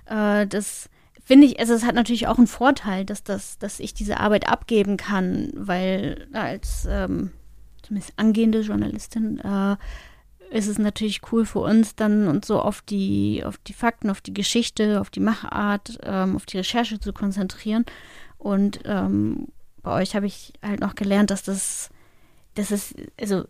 [0.08, 0.90] äh, das
[1.24, 4.48] finde ich, also es hat natürlich auch einen Vorteil, dass das, dass ich diese Arbeit
[4.48, 7.32] abgeben kann, weil als ähm,
[7.86, 9.76] zumindest angehende Journalistin äh,
[10.50, 14.22] ist es natürlich cool für uns, dann uns so auf die, auf die Fakten, auf
[14.22, 17.86] die Geschichte, auf die Machart, ähm, auf die Recherche zu konzentrieren.
[18.38, 19.48] Und ähm,
[19.82, 21.90] bei euch habe ich halt noch gelernt, dass das,
[22.56, 23.46] das ist, also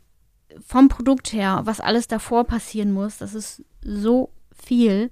[0.66, 5.12] vom Produkt her, was alles davor passieren muss, das ist so viel.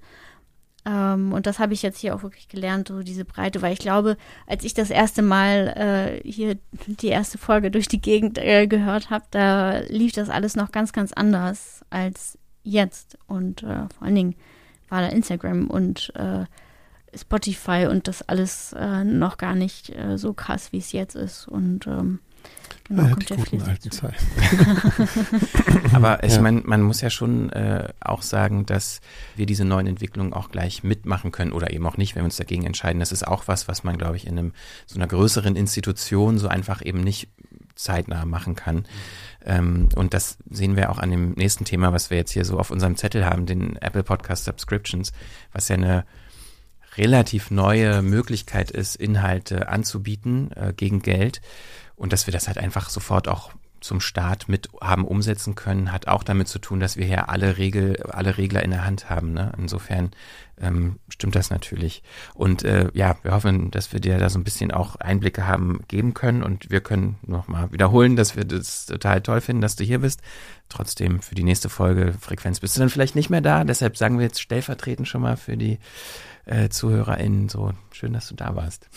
[0.86, 3.78] Ähm, und das habe ich jetzt hier auch wirklich gelernt, so diese Breite, weil ich
[3.78, 4.16] glaube,
[4.46, 9.10] als ich das erste Mal äh, hier die erste Folge durch die Gegend äh, gehört
[9.10, 13.18] habe, da lief das alles noch ganz, ganz anders als jetzt.
[13.26, 14.34] Und äh, vor allen Dingen
[14.88, 16.44] war da Instagram und äh,
[17.16, 21.48] Spotify und das alles äh, noch gar nicht äh, so krass, wie es jetzt ist.
[21.48, 22.20] Und ähm,
[22.86, 24.26] Genau, ja, die guten alten Zeiten.
[25.94, 26.42] Aber ich ja.
[26.42, 29.00] meine, man muss ja schon äh, auch sagen, dass
[29.36, 32.36] wir diese neuen Entwicklungen auch gleich mitmachen können oder eben auch nicht, wenn wir uns
[32.36, 33.00] dagegen entscheiden.
[33.00, 34.52] Das ist auch was, was man, glaube ich, in einem,
[34.86, 37.28] so einer größeren Institution so einfach eben nicht
[37.74, 38.84] zeitnah machen kann.
[39.44, 42.58] Ähm, und das sehen wir auch an dem nächsten Thema, was wir jetzt hier so
[42.58, 45.12] auf unserem Zettel haben, den Apple Podcast Subscriptions,
[45.52, 46.04] was ja eine
[46.96, 51.40] relativ neue Möglichkeit ist, Inhalte anzubieten äh, gegen Geld.
[52.04, 56.06] Und dass wir das halt einfach sofort auch zum Start mit haben umsetzen können, hat
[56.06, 59.32] auch damit zu tun, dass wir hier alle Regel, alle Regler in der Hand haben.
[59.32, 59.52] Ne?
[59.56, 60.10] Insofern
[60.60, 62.02] ähm, stimmt das natürlich.
[62.34, 65.80] Und äh, ja, wir hoffen, dass wir dir da so ein bisschen auch Einblicke haben
[65.88, 69.84] geben können und wir können nochmal wiederholen, dass wir das total toll finden, dass du
[69.84, 70.20] hier bist.
[70.68, 73.64] Trotzdem für die nächste Folge Frequenz bist du dann vielleicht nicht mehr da.
[73.64, 75.78] Deshalb sagen wir jetzt stellvertretend schon mal für die
[76.44, 78.90] äh, ZuhörerInnen so schön, dass du da warst.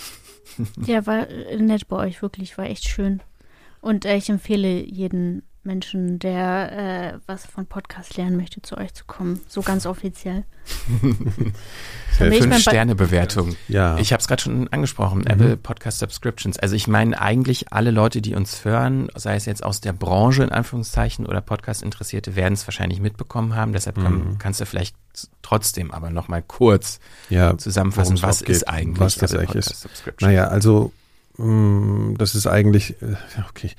[0.85, 3.21] Ja, war äh, nett bei euch, wirklich, war echt schön.
[3.81, 8.93] Und äh, ich empfehle jeden Menschen, der äh, was von Podcast lernen möchte, zu euch
[8.95, 9.41] zu kommen.
[9.47, 10.45] So ganz offiziell.
[12.17, 13.55] Fünf-Sterne-Bewertung.
[13.67, 13.97] Ja.
[13.99, 15.27] Ich habe es gerade schon angesprochen, mhm.
[15.27, 16.57] Apple Podcast Subscriptions.
[16.57, 20.43] Also ich meine eigentlich alle Leute, die uns hören, sei es jetzt aus der Branche
[20.43, 23.73] in Anführungszeichen oder Podcast-Interessierte, werden es wahrscheinlich mitbekommen haben.
[23.73, 24.37] Deshalb kann, mhm.
[24.39, 24.95] kannst du vielleicht
[25.41, 26.99] trotzdem aber nochmal kurz
[27.29, 29.81] ja, zusammenfassen, was ist eigentlich was das Podcast ist.
[29.81, 30.29] Subscription?
[30.29, 30.91] Naja, also
[31.37, 33.15] mh, mm, das ist eigentlich, äh,
[33.49, 33.75] okay, ich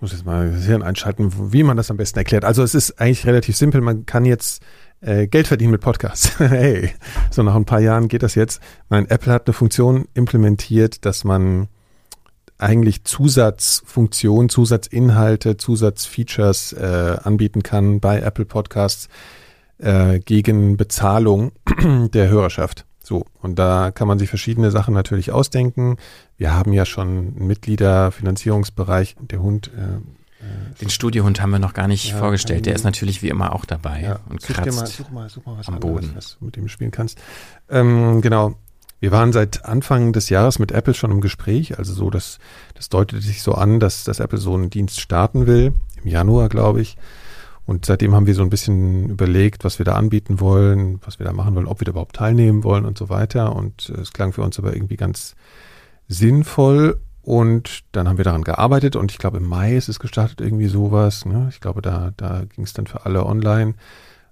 [0.00, 2.44] muss jetzt mal das Hirn einschalten, wie man das am besten erklärt.
[2.44, 3.80] Also es ist eigentlich relativ simpel.
[3.80, 4.62] Man kann jetzt
[5.00, 6.32] äh, Geld verdienen mit Podcasts.
[6.38, 6.92] hey,
[7.30, 8.60] so nach ein paar Jahren geht das jetzt.
[8.88, 11.68] Nein, Apple hat eine Funktion implementiert, dass man
[12.58, 19.08] eigentlich Zusatzfunktionen, Zusatzinhalte, Zusatzfeatures äh, anbieten kann bei Apple Podcasts
[19.82, 21.52] äh, gegen Bezahlung
[22.12, 22.86] der Hörerschaft.
[23.02, 25.96] So, und da kann man sich verschiedene Sachen natürlich ausdenken.
[26.36, 29.16] Wir haben ja schon einen Mitgliederfinanzierungsbereich.
[29.20, 30.00] Der Hund äh,
[30.80, 32.66] den Studiohund haben wir noch gar nicht ja, vorgestellt.
[32.66, 35.46] Der ist natürlich wie immer auch dabei ja, und such kratzt mal, such mal, such
[35.46, 36.12] mal was am anderes, Boden.
[36.16, 37.18] was du mit dem spielen kannst.
[37.68, 38.56] Ähm, genau.
[38.98, 41.78] Wir waren seit Anfang des Jahres mit Apple schon im Gespräch.
[41.78, 42.38] Also so, dass
[42.74, 45.74] das deutete sich so an, dass, dass Apple so einen Dienst starten will.
[46.02, 46.96] Im Januar, glaube ich.
[47.64, 51.26] Und seitdem haben wir so ein bisschen überlegt, was wir da anbieten wollen, was wir
[51.26, 53.54] da machen wollen, ob wir da überhaupt teilnehmen wollen und so weiter.
[53.54, 55.34] Und äh, es klang für uns aber irgendwie ganz
[56.08, 57.00] sinnvoll.
[57.22, 60.66] Und dann haben wir daran gearbeitet und ich glaube im Mai ist es gestartet, irgendwie
[60.66, 61.24] sowas.
[61.24, 61.46] Ne?
[61.50, 63.74] Ich glaube, da, da ging es dann für alle online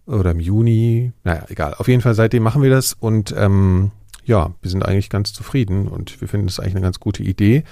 [0.06, 1.12] oder im Juni.
[1.22, 1.74] Naja, egal.
[1.74, 3.92] Auf jeden Fall seitdem machen wir das und ähm,
[4.24, 7.62] ja, wir sind eigentlich ganz zufrieden und wir finden es eigentlich eine ganz gute Idee.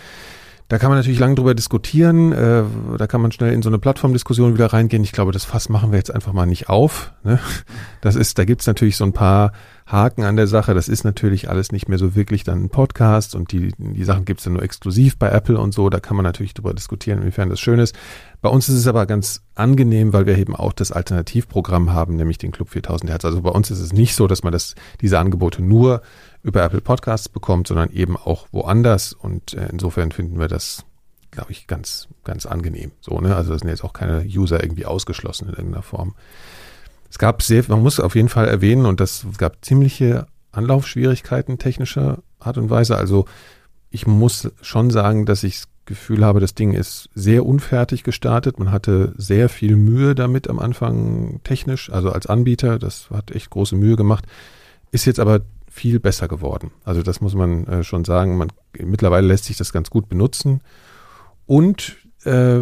[0.68, 2.32] Da kann man natürlich lange drüber diskutieren.
[2.32, 2.62] Äh,
[2.98, 5.02] da kann man schnell in so eine Plattformdiskussion wieder reingehen.
[5.02, 7.12] Ich glaube, das Fass machen wir jetzt einfach mal nicht auf.
[7.24, 7.38] Ne?
[8.02, 9.52] Das ist, da gibt's natürlich so ein paar
[9.86, 10.74] Haken an der Sache.
[10.74, 14.26] Das ist natürlich alles nicht mehr so wirklich dann ein Podcast und die, die Sachen
[14.26, 15.88] gibt's dann nur exklusiv bei Apple und so.
[15.88, 17.96] Da kann man natürlich drüber diskutieren, inwiefern das schön ist.
[18.42, 22.36] Bei uns ist es aber ganz angenehm, weil wir eben auch das Alternativprogramm haben, nämlich
[22.36, 23.24] den Club 4000 Hertz.
[23.24, 26.02] Also bei uns ist es nicht so, dass man das, diese Angebote nur
[26.42, 29.12] über Apple Podcasts bekommt, sondern eben auch woanders.
[29.12, 30.84] Und äh, insofern finden wir das,
[31.30, 32.92] glaube ich, ganz, ganz angenehm.
[33.00, 33.36] So, ne?
[33.36, 36.14] Also es sind jetzt auch keine User irgendwie ausgeschlossen in irgendeiner Form.
[37.10, 42.22] Es gab sehr, man muss auf jeden Fall erwähnen, und das gab ziemliche Anlaufschwierigkeiten technischer
[42.38, 42.96] Art und Weise.
[42.96, 43.26] Also
[43.90, 48.58] ich muss schon sagen, dass ich das Gefühl habe, das Ding ist sehr unfertig gestartet.
[48.58, 52.78] Man hatte sehr viel Mühe damit am Anfang technisch, also als Anbieter.
[52.78, 54.26] Das hat echt große Mühe gemacht.
[54.90, 56.70] Ist jetzt aber viel besser geworden.
[56.84, 58.36] Also das muss man äh, schon sagen.
[58.36, 60.60] Man, mittlerweile lässt sich das ganz gut benutzen.
[61.46, 62.60] Und äh,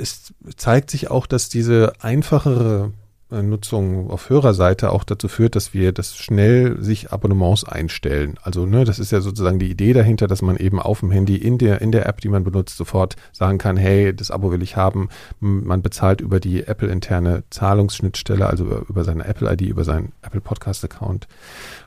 [0.00, 2.92] es zeigt sich auch, dass diese einfachere
[3.30, 8.38] Nutzung auf Hörerseite auch dazu führt, dass wir das schnell sich Abonnements einstellen.
[8.42, 11.36] Also ne, das ist ja sozusagen die Idee dahinter, dass man eben auf dem Handy
[11.36, 14.62] in der in der App, die man benutzt, sofort sagen kann, hey, das Abo will
[14.62, 15.10] ich haben.
[15.40, 20.12] Man bezahlt über die Apple interne Zahlungsschnittstelle, also über, über seine Apple ID, über seinen
[20.22, 21.28] Apple Podcast Account.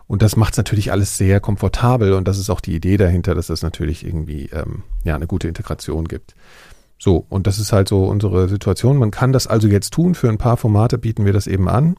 [0.07, 3.33] Und das macht es natürlich alles sehr komfortabel und das ist auch die Idee dahinter,
[3.33, 6.35] dass es natürlich irgendwie ähm, ja eine gute Integration gibt.
[7.03, 8.97] So, und das ist halt so unsere Situation.
[8.97, 10.13] Man kann das also jetzt tun.
[10.13, 11.95] Für ein paar Formate bieten wir das eben an.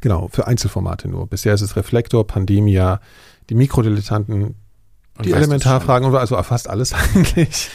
[0.00, 1.26] Genau, für Einzelformate nur.
[1.26, 2.98] Bisher ist es Reflektor, Pandemia,
[3.50, 4.54] die Mikrodilettanten,
[5.22, 7.68] die Elementarfragen, also fast alles eigentlich.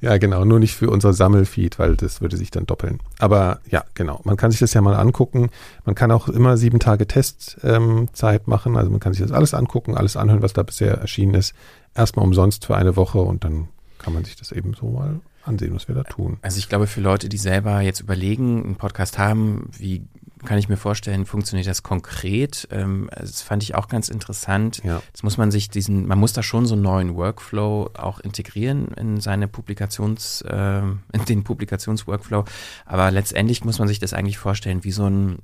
[0.00, 3.00] Ja, genau, nur nicht für unser Sammelfeed, weil das würde sich dann doppeln.
[3.18, 5.50] Aber ja, genau, man kann sich das ja mal angucken.
[5.84, 8.08] Man kann auch immer sieben Tage Testzeit ähm,
[8.46, 8.76] machen.
[8.76, 11.54] Also man kann sich das alles angucken, alles anhören, was da bisher erschienen ist.
[11.92, 13.66] Erstmal umsonst für eine Woche und dann
[13.98, 16.38] kann man sich das eben so mal ansehen, was wir da tun.
[16.42, 20.02] Also ich glaube, für Leute, die selber jetzt überlegen, einen Podcast haben, wie
[20.44, 22.68] kann ich mir vorstellen, funktioniert das konkret?
[22.70, 24.82] Ähm, das fand ich auch ganz interessant.
[24.84, 25.02] Ja.
[25.08, 28.88] Jetzt muss man sich diesen, man muss da schon so einen neuen Workflow auch integrieren
[28.96, 32.44] in seine Publikations, äh, in den Publikationsworkflow.
[32.84, 35.38] Aber letztendlich muss man sich das eigentlich vorstellen wie so ein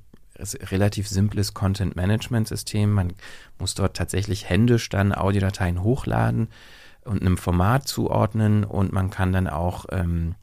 [0.71, 2.91] relativ simples Content-Management-System.
[2.91, 3.13] Man
[3.59, 6.47] muss dort tatsächlich händisch dann Audiodateien hochladen
[7.05, 10.35] und einem Format zuordnen und man kann dann auch ähm,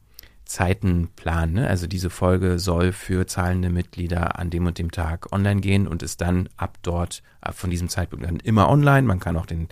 [0.51, 1.53] Zeiten planen.
[1.53, 1.67] Ne?
[1.67, 6.03] Also diese Folge soll für zahlende Mitglieder an dem und dem Tag online gehen und
[6.03, 9.03] ist dann ab dort, ab von diesem Zeitpunkt dann immer online.
[9.03, 9.69] Man kann auch den,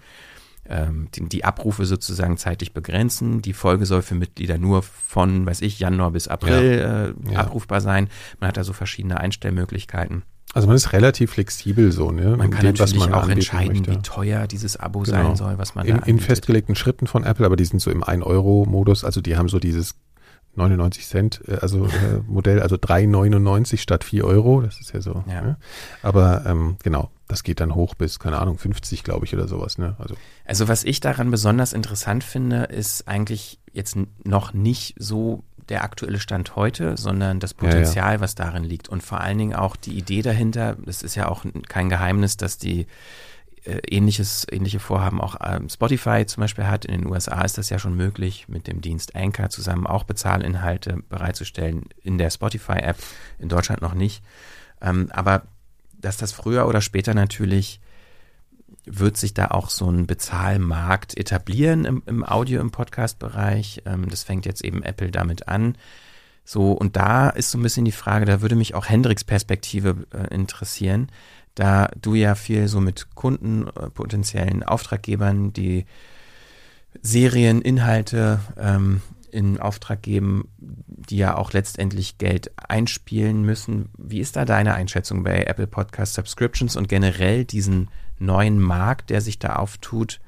[0.65, 3.41] ähm, die, die Abrufe sozusagen zeitlich begrenzen.
[3.41, 7.05] Die Folge soll für Mitglieder nur von, weiß ich, Januar bis April ja.
[7.07, 7.39] Äh, ja.
[7.39, 8.07] abrufbar sein.
[8.39, 10.23] Man hat da so verschiedene Einstellmöglichkeiten.
[10.53, 12.35] Also man ist relativ flexibel so, ne?
[12.35, 13.91] Man kann dem, natürlich man auch entscheiden, möchte.
[13.91, 15.17] wie teuer dieses Abo genau.
[15.27, 18.03] sein soll, was man in, in festgelegten Schritten von Apple, aber die sind so im
[18.03, 19.95] 1-Euro-Modus, also die haben so dieses
[20.55, 21.89] 99 Cent, äh, also äh,
[22.27, 25.23] Modell, also 3,99 statt 4 Euro, das ist ja so.
[25.27, 25.41] Ja.
[25.41, 25.57] Ne?
[26.01, 29.77] Aber ähm, genau, das geht dann hoch bis, keine Ahnung, 50, glaube ich, oder sowas.
[29.77, 29.95] Ne?
[29.99, 30.15] Also.
[30.45, 36.19] also was ich daran besonders interessant finde, ist eigentlich jetzt noch nicht so der aktuelle
[36.19, 38.19] Stand heute, sondern das Potenzial, ja, ja.
[38.19, 38.89] was darin liegt.
[38.89, 42.57] Und vor allen Dingen auch die Idee dahinter, das ist ja auch kein Geheimnis, dass
[42.57, 42.87] die
[43.65, 46.85] äh, ähnliches, ähnliche Vorhaben auch ähm, Spotify zum Beispiel hat.
[46.85, 51.03] In den USA ist das ja schon möglich, mit dem Dienst Anchor zusammen auch Bezahlinhalte
[51.09, 52.97] bereitzustellen in der Spotify-App,
[53.37, 54.23] in Deutschland noch nicht.
[54.81, 55.43] Ähm, aber
[55.99, 57.81] dass das früher oder später natürlich
[58.91, 63.83] wird sich da auch so ein Bezahlmarkt etablieren im, im Audio- im Podcast-Bereich.
[63.85, 65.75] Ähm, das fängt jetzt eben Apple damit an.
[66.43, 70.07] So, und da ist so ein bisschen die Frage, da würde mich auch Hendricks Perspektive
[70.11, 71.07] äh, interessieren,
[71.53, 75.85] da du ja viel so mit Kunden, äh, potenziellen Auftraggebern, die
[77.01, 83.89] Serieninhalte ähm, in Auftrag geben, die ja auch letztendlich Geld einspielen müssen.
[83.97, 87.89] Wie ist da deine Einschätzung bei Apple Podcast Subscriptions und generell diesen
[88.19, 90.19] neuen Markt, der sich da auftut,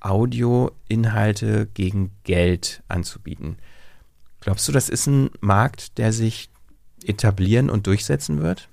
[0.00, 3.58] Audioinhalte gegen Geld anzubieten.
[4.40, 6.50] Glaubst du, das ist ein Markt, der sich
[7.04, 8.68] etablieren und durchsetzen wird?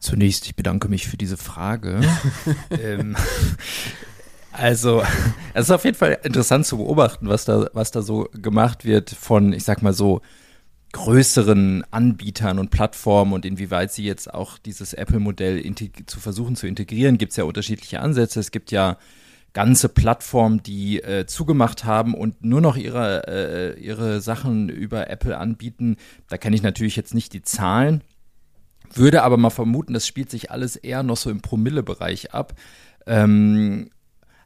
[0.00, 2.00] Zunächst, ich bedanke mich für diese Frage.
[2.70, 3.16] ähm,
[4.54, 5.02] also,
[5.54, 9.10] es ist auf jeden Fall interessant zu beobachten, was da, was da so gemacht wird
[9.10, 10.22] von, ich sag mal so,
[10.92, 15.60] größeren Anbietern und Plattformen und inwieweit sie jetzt auch dieses Apple-Modell
[16.06, 18.38] zu versuchen zu integrieren, gibt es ja unterschiedliche Ansätze.
[18.38, 18.96] Es gibt ja
[19.54, 25.36] ganze Plattformen, die äh, zugemacht haben und nur noch ihre, äh, ihre Sachen über Apple
[25.36, 25.96] anbieten.
[26.28, 28.02] Da kenne ich natürlich jetzt nicht die Zahlen,
[28.92, 32.54] würde aber mal vermuten, das spielt sich alles eher noch so im Promille-Bereich ab.
[33.06, 33.90] Ähm,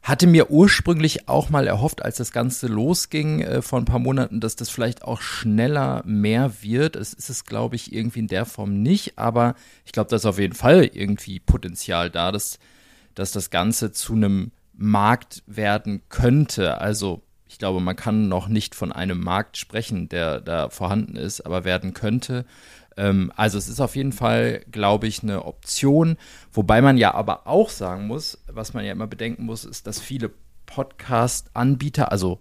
[0.01, 4.39] hatte mir ursprünglich auch mal erhofft, als das Ganze losging äh, vor ein paar Monaten,
[4.39, 6.95] dass das vielleicht auch schneller mehr wird.
[6.95, 10.25] Es ist es, glaube ich, irgendwie in der Form nicht, aber ich glaube, da ist
[10.25, 12.59] auf jeden Fall irgendwie Potenzial da, dass,
[13.15, 16.79] dass das Ganze zu einem Markt werden könnte.
[16.79, 21.41] Also ich glaube, man kann noch nicht von einem Markt sprechen, der da vorhanden ist,
[21.41, 22.45] aber werden könnte.
[22.99, 26.17] Ähm, also es ist auf jeden Fall, glaube ich, eine Option.
[26.51, 30.01] Wobei man ja aber auch sagen muss, was man ja immer bedenken muss, ist, dass
[30.01, 30.31] viele
[30.65, 32.39] Podcast-Anbieter, also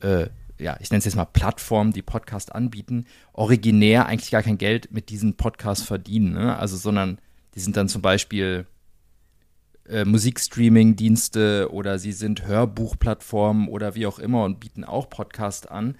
[0.00, 0.26] äh,
[0.58, 4.92] ja, ich nenne es jetzt mal Plattformen, die Podcast anbieten, originär eigentlich gar kein Geld
[4.92, 6.34] mit diesen Podcasts verdienen.
[6.34, 6.56] Ne?
[6.58, 7.18] Also, sondern
[7.54, 8.66] die sind dann zum Beispiel
[9.88, 15.96] äh, Musikstreaming-Dienste oder sie sind Hörbuchplattformen oder wie auch immer und bieten auch Podcast an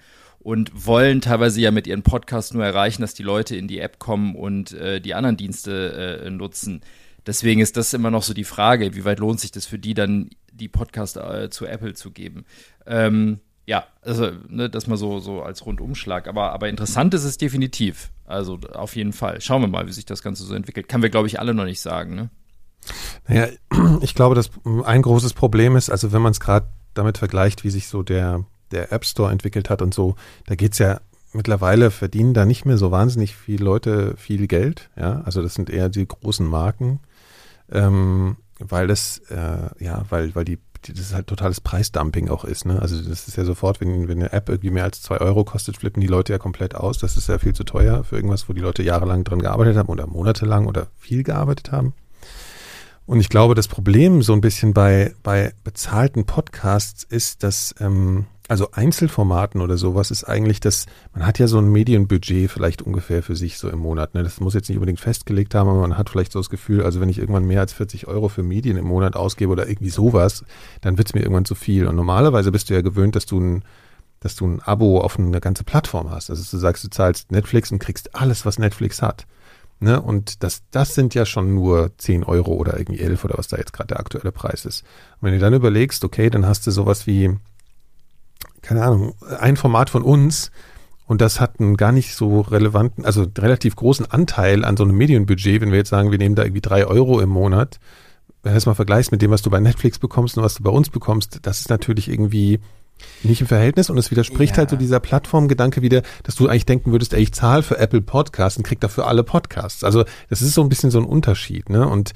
[0.49, 3.99] und wollen teilweise ja mit ihren Podcasts nur erreichen, dass die Leute in die App
[3.99, 6.81] kommen und äh, die anderen Dienste äh, nutzen.
[7.27, 9.93] Deswegen ist das immer noch so die Frage, wie weit lohnt sich das für die
[9.93, 12.45] dann, die Podcast äh, zu Apple zu geben.
[12.87, 16.27] Ähm, ja, also ne, das mal so, so als Rundumschlag.
[16.27, 18.09] Aber, aber interessant ist es definitiv.
[18.25, 19.41] Also auf jeden Fall.
[19.41, 20.89] Schauen wir mal, wie sich das Ganze so entwickelt.
[20.89, 22.15] Kann wir, glaube ich, alle noch nicht sagen.
[22.15, 22.31] Ne?
[23.27, 23.49] Naja,
[24.01, 24.49] ich glaube, dass
[24.83, 28.45] ein großes Problem ist, also wenn man es gerade damit vergleicht, wie sich so der,
[28.71, 30.15] der App Store entwickelt hat und so,
[30.47, 31.01] da geht es ja
[31.33, 34.89] mittlerweile verdienen da nicht mehr so wahnsinnig viele Leute viel Geld.
[34.95, 36.99] Ja, also das sind eher die großen Marken,
[37.71, 42.65] ähm, weil das, äh, ja, weil, weil die, die, das halt totales Preisdumping auch ist.
[42.65, 42.81] Ne?
[42.81, 45.77] Also das ist ja sofort, wenn, wenn eine App irgendwie mehr als zwei Euro kostet,
[45.77, 46.97] flippen die Leute ja komplett aus.
[46.97, 49.89] Das ist ja viel zu teuer für irgendwas, wo die Leute jahrelang dran gearbeitet haben
[49.89, 51.93] oder monatelang oder viel gearbeitet haben.
[53.05, 58.27] Und ich glaube, das Problem so ein bisschen bei, bei bezahlten Podcasts ist, dass ähm,
[58.49, 63.21] also Einzelformaten oder sowas ist eigentlich das, man hat ja so ein Medienbudget vielleicht ungefähr
[63.21, 64.15] für sich so im Monat.
[64.15, 64.23] Ne?
[64.23, 66.99] Das muss jetzt nicht unbedingt festgelegt haben, aber man hat vielleicht so das Gefühl, also
[66.99, 70.43] wenn ich irgendwann mehr als 40 Euro für Medien im Monat ausgebe oder irgendwie sowas,
[70.81, 71.85] dann wird es mir irgendwann zu viel.
[71.85, 73.63] Und normalerweise bist du ja gewöhnt, dass du ein,
[74.19, 76.31] dass du ein Abo auf eine ganze Plattform hast.
[76.31, 79.27] Also du sagst, du zahlst Netflix und kriegst alles, was Netflix hat.
[79.79, 80.01] Ne?
[80.01, 83.57] Und das, das sind ja schon nur 10 Euro oder irgendwie 11 oder was da
[83.57, 84.81] jetzt gerade der aktuelle Preis ist.
[85.21, 87.37] Und wenn du dann überlegst, okay, dann hast du sowas wie
[88.61, 90.51] keine Ahnung, ein Format von uns
[91.05, 94.95] und das hat einen gar nicht so relevanten, also relativ großen Anteil an so einem
[94.95, 97.79] Medienbudget, wenn wir jetzt sagen, wir nehmen da irgendwie drei Euro im Monat,
[98.43, 100.63] wenn du das mal vergleichst mit dem, was du bei Netflix bekommst und was du
[100.63, 102.59] bei uns bekommst, das ist natürlich irgendwie
[103.23, 104.57] nicht im Verhältnis und es widerspricht ja.
[104.59, 108.01] halt so dieser Plattformgedanke wieder, dass du eigentlich denken würdest, ey, ich zahle für Apple
[108.01, 109.83] Podcasts und krieg dafür alle Podcasts.
[109.83, 111.87] Also das ist so ein bisschen so ein Unterschied, ne?
[111.87, 112.11] Und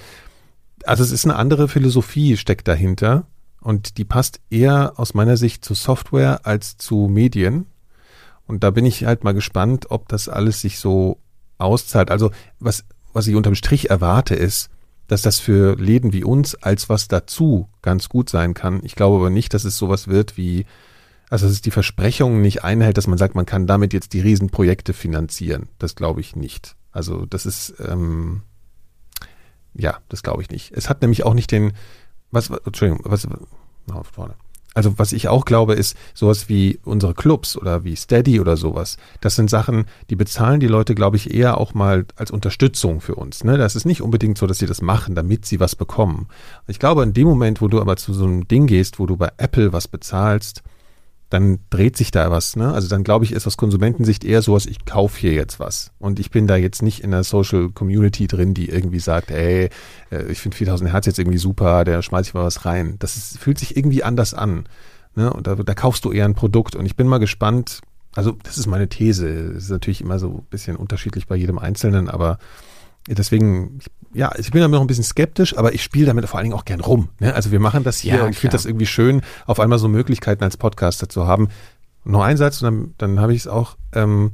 [0.85, 3.25] also es ist eine andere Philosophie steckt dahinter
[3.63, 7.65] und die passt eher aus meiner Sicht zu Software als zu Medien.
[8.45, 11.17] Und da bin ich halt mal gespannt, ob das alles sich so
[11.57, 12.11] auszahlt.
[12.11, 14.69] Also was, was ich unterm Strich erwarte, ist,
[15.07, 18.81] dass das für Läden wie uns als was dazu ganz gut sein kann.
[18.83, 20.65] Ich glaube aber nicht, dass es sowas wird wie,
[21.29, 24.21] also dass es die Versprechungen nicht einhält, dass man sagt, man kann damit jetzt die
[24.21, 25.69] Riesenprojekte finanzieren.
[25.79, 26.75] Das glaube ich nicht.
[26.91, 28.43] Also das ist, ähm,
[29.73, 30.71] ja, das glaube ich nicht.
[30.71, 31.73] Es hat nämlich auch nicht den,
[32.33, 33.27] was, Entschuldigung, was,
[33.87, 34.35] na, vorne.
[34.73, 38.97] Also was ich auch glaube, ist sowas wie unsere Clubs oder wie Steady oder sowas.
[39.21, 43.15] Das sind Sachen, die bezahlen die Leute, glaube ich, eher auch mal als Unterstützung für
[43.15, 43.43] uns.
[43.43, 43.57] Ne?
[43.57, 46.27] Das ist nicht unbedingt so, dass sie das machen, damit sie was bekommen.
[46.67, 49.15] Ich glaube, in dem Moment, wo du aber zu so einem Ding gehst, wo du
[49.15, 50.63] bei Apple was bezahlst,
[51.33, 52.55] dann dreht sich da was.
[52.55, 52.71] Ne?
[52.71, 55.91] Also dann glaube ich, ist aus Konsumentensicht eher sowas, ich kaufe hier jetzt was.
[55.97, 59.69] Und ich bin da jetzt nicht in der Social Community drin, die irgendwie sagt, ey,
[60.11, 62.97] äh, ich finde 4000 Hertz jetzt irgendwie super, der schmeiß ich mal was rein.
[62.99, 64.65] Das ist, fühlt sich irgendwie anders an.
[65.15, 65.33] Ne?
[65.33, 66.75] Und da, da kaufst du eher ein Produkt.
[66.75, 67.81] Und ich bin mal gespannt,
[68.13, 69.53] also das ist meine These.
[69.53, 72.37] Das ist natürlich immer so ein bisschen unterschiedlich bei jedem Einzelnen, aber
[73.07, 73.79] deswegen,
[74.13, 76.55] ja, ich bin damit noch ein bisschen skeptisch, aber ich spiele damit vor allen Dingen
[76.55, 77.09] auch gern rum.
[77.19, 77.33] Ne?
[77.33, 79.87] Also wir machen das hier ja, und ich finde das irgendwie schön, auf einmal so
[79.87, 81.49] Möglichkeiten als Podcaster zu haben.
[82.03, 83.77] Noch ein Satz und dann, dann habe ich es auch.
[83.93, 84.31] Ähm,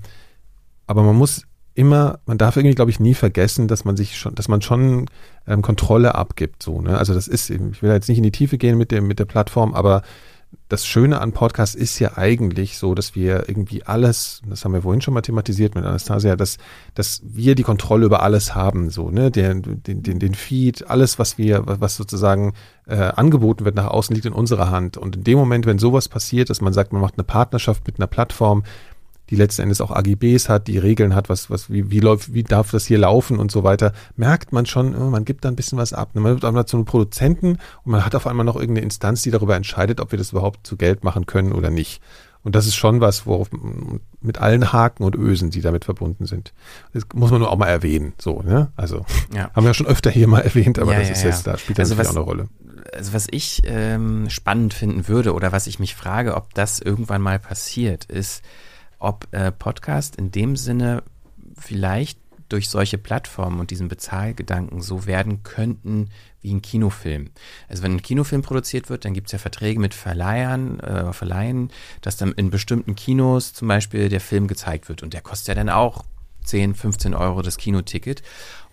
[0.88, 1.44] aber man muss
[1.76, 5.06] immer, man darf irgendwie, glaube ich, nie vergessen, dass man sich schon, dass man schon
[5.48, 6.62] ähm, Kontrolle abgibt.
[6.64, 6.98] So, ne?
[6.98, 9.26] Also das ist, ich will jetzt nicht in die Tiefe gehen mit dem, mit der
[9.26, 10.02] Plattform, aber
[10.68, 14.84] das Schöne an Podcasts ist ja eigentlich so, dass wir irgendwie alles, das haben wir
[14.84, 16.58] vorhin schon mal thematisiert mit Anastasia, dass,
[16.94, 21.40] dass wir die Kontrolle über alles haben, so, ne, den, den, den, Feed, alles, was
[21.40, 22.54] wir, was sozusagen
[22.88, 24.96] äh, angeboten wird nach außen, liegt in unserer Hand.
[24.98, 28.00] Und in dem Moment, wenn sowas passiert, dass man sagt, man macht eine Partnerschaft mit
[28.00, 28.64] einer Plattform,
[29.30, 32.44] die letzten Endes auch AGBs hat, die Regeln hat, was, was, wie, wie läuft, wie
[32.44, 35.56] darf das hier laufen und so weiter, merkt man schon, oh, man gibt da ein
[35.56, 36.10] bisschen was ab.
[36.14, 39.32] Man wird einmal zu einem Produzenten und man hat auf einmal noch irgendeine Instanz, die
[39.32, 42.02] darüber entscheidet, ob wir das überhaupt zu Geld machen können oder nicht.
[42.42, 43.50] Und das ist schon was, worauf
[44.22, 46.54] mit allen Haken und Ösen, die damit verbunden sind.
[46.94, 48.72] Das muss man nur auch mal erwähnen, so, ne?
[48.78, 49.52] Also ja.
[49.54, 51.58] haben wir ja schon öfter hier mal erwähnt, aber ja, das ja, ist jetzt, da
[51.58, 52.50] spielt also natürlich was, auch eine Rolle.
[52.94, 57.22] Also was ich ähm, spannend finden würde oder was ich mich frage, ob das irgendwann
[57.22, 58.42] mal passiert, ist,
[59.00, 61.04] ob äh, Podcast in dem Sinne
[61.58, 66.10] vielleicht durch solche Plattformen und diesen Bezahlgedanken so werden könnten
[66.42, 67.30] wie ein Kinofilm.
[67.68, 71.72] Also wenn ein Kinofilm produziert wird, dann gibt es ja Verträge mit Verleihern, äh, Verleihen,
[72.02, 75.56] dass dann in bestimmten Kinos zum Beispiel der Film gezeigt wird und der kostet ja
[75.56, 76.04] dann auch
[76.44, 78.24] 10, 15 Euro das Kinoticket.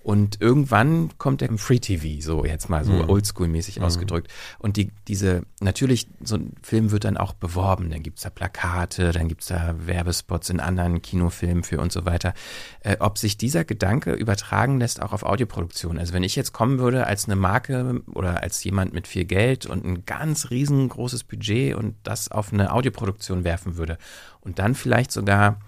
[0.06, 3.10] Und irgendwann kommt der im Free TV, so jetzt mal so mhm.
[3.10, 3.86] oldschool-mäßig mhm.
[3.86, 4.32] ausgedrückt.
[4.60, 7.90] Und die, diese, natürlich, so ein Film wird dann auch beworben.
[7.90, 12.34] Dann gibt's da Plakate, dann gibt's da Werbespots in anderen Kinofilmen für und so weiter.
[12.82, 15.98] Äh, ob sich dieser Gedanke übertragen lässt auch auf Audioproduktion.
[15.98, 19.66] Also wenn ich jetzt kommen würde als eine Marke oder als jemand mit viel Geld
[19.66, 23.98] und ein ganz riesengroßes Budget und das auf eine Audioproduktion werfen würde
[24.40, 25.60] und dann vielleicht sogar,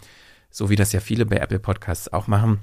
[0.49, 2.61] so wie das ja viele bei Apple Podcasts auch machen,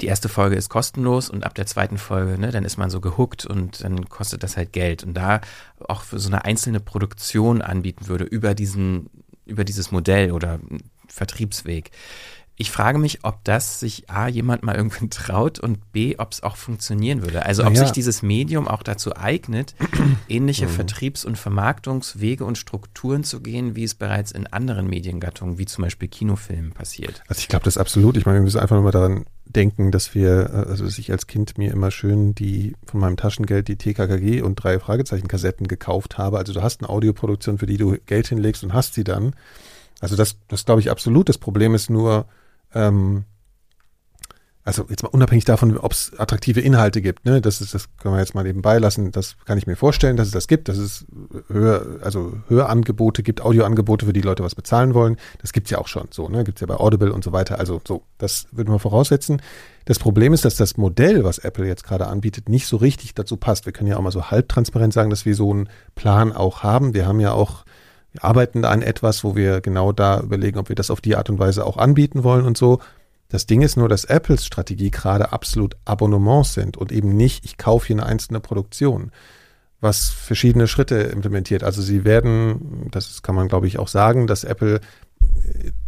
[0.00, 3.00] die erste Folge ist kostenlos und ab der zweiten Folge, ne, dann ist man so
[3.00, 5.04] gehuckt und dann kostet das halt Geld.
[5.04, 5.40] Und da
[5.86, 9.10] auch für so eine einzelne Produktion anbieten würde über diesen
[9.44, 10.60] über dieses Modell oder
[11.08, 11.90] Vertriebsweg.
[12.56, 16.42] Ich frage mich, ob das sich A, jemand mal irgendwann traut und B, ob es
[16.42, 17.44] auch funktionieren würde.
[17.44, 17.80] Also ob ja.
[17.80, 19.74] sich dieses Medium auch dazu eignet,
[20.28, 20.70] ähnliche mhm.
[20.70, 25.82] Vertriebs- und Vermarktungswege und Strukturen zu gehen, wie es bereits in anderen Mediengattungen, wie zum
[25.82, 27.22] Beispiel Kinofilmen, passiert.
[27.26, 28.16] Also ich glaube das absolut.
[28.16, 31.10] Ich meine, wir müssen einfach nur mal daran denken, dass wir, äh, also dass ich
[31.10, 36.18] als Kind mir immer schön die von meinem Taschengeld die TKKG und drei Fragezeichen-Kassetten gekauft
[36.18, 36.38] habe.
[36.38, 39.34] Also du hast eine Audioproduktion, für die du Geld hinlegst und hast sie dann.
[40.00, 41.28] Also das, das glaube ich absolut.
[41.28, 42.26] Das Problem ist nur,
[42.74, 43.24] ähm,
[44.64, 48.14] also jetzt mal unabhängig davon, ob es attraktive Inhalte gibt, ne, das ist, das können
[48.14, 50.78] wir jetzt mal nebenbei lassen, das kann ich mir vorstellen, dass es das gibt, dass
[50.78, 51.04] es
[51.48, 55.16] höher, also Hörangebote gibt, Audioangebote, für die Leute was bezahlen wollen.
[55.40, 56.44] Das gibt's ja auch schon so, ne?
[56.44, 57.58] Gibt's ja bei Audible und so weiter.
[57.58, 59.42] Also so, das würden wir voraussetzen.
[59.84, 63.36] Das Problem ist, dass das Modell, was Apple jetzt gerade anbietet, nicht so richtig dazu
[63.36, 63.66] passt.
[63.66, 66.94] Wir können ja auch mal so halbtransparent sagen, dass wir so einen Plan auch haben.
[66.94, 67.64] Wir haben ja auch
[68.12, 71.30] wir arbeiten an etwas, wo wir genau da überlegen, ob wir das auf die Art
[71.30, 72.78] und Weise auch anbieten wollen und so.
[73.32, 77.56] Das Ding ist nur, dass Apples Strategie gerade absolut Abonnements sind und eben nicht, ich
[77.56, 79.10] kaufe hier eine einzelne Produktion,
[79.80, 81.64] was verschiedene Schritte implementiert.
[81.64, 84.80] Also sie werden, das kann man glaube ich auch sagen, dass Apple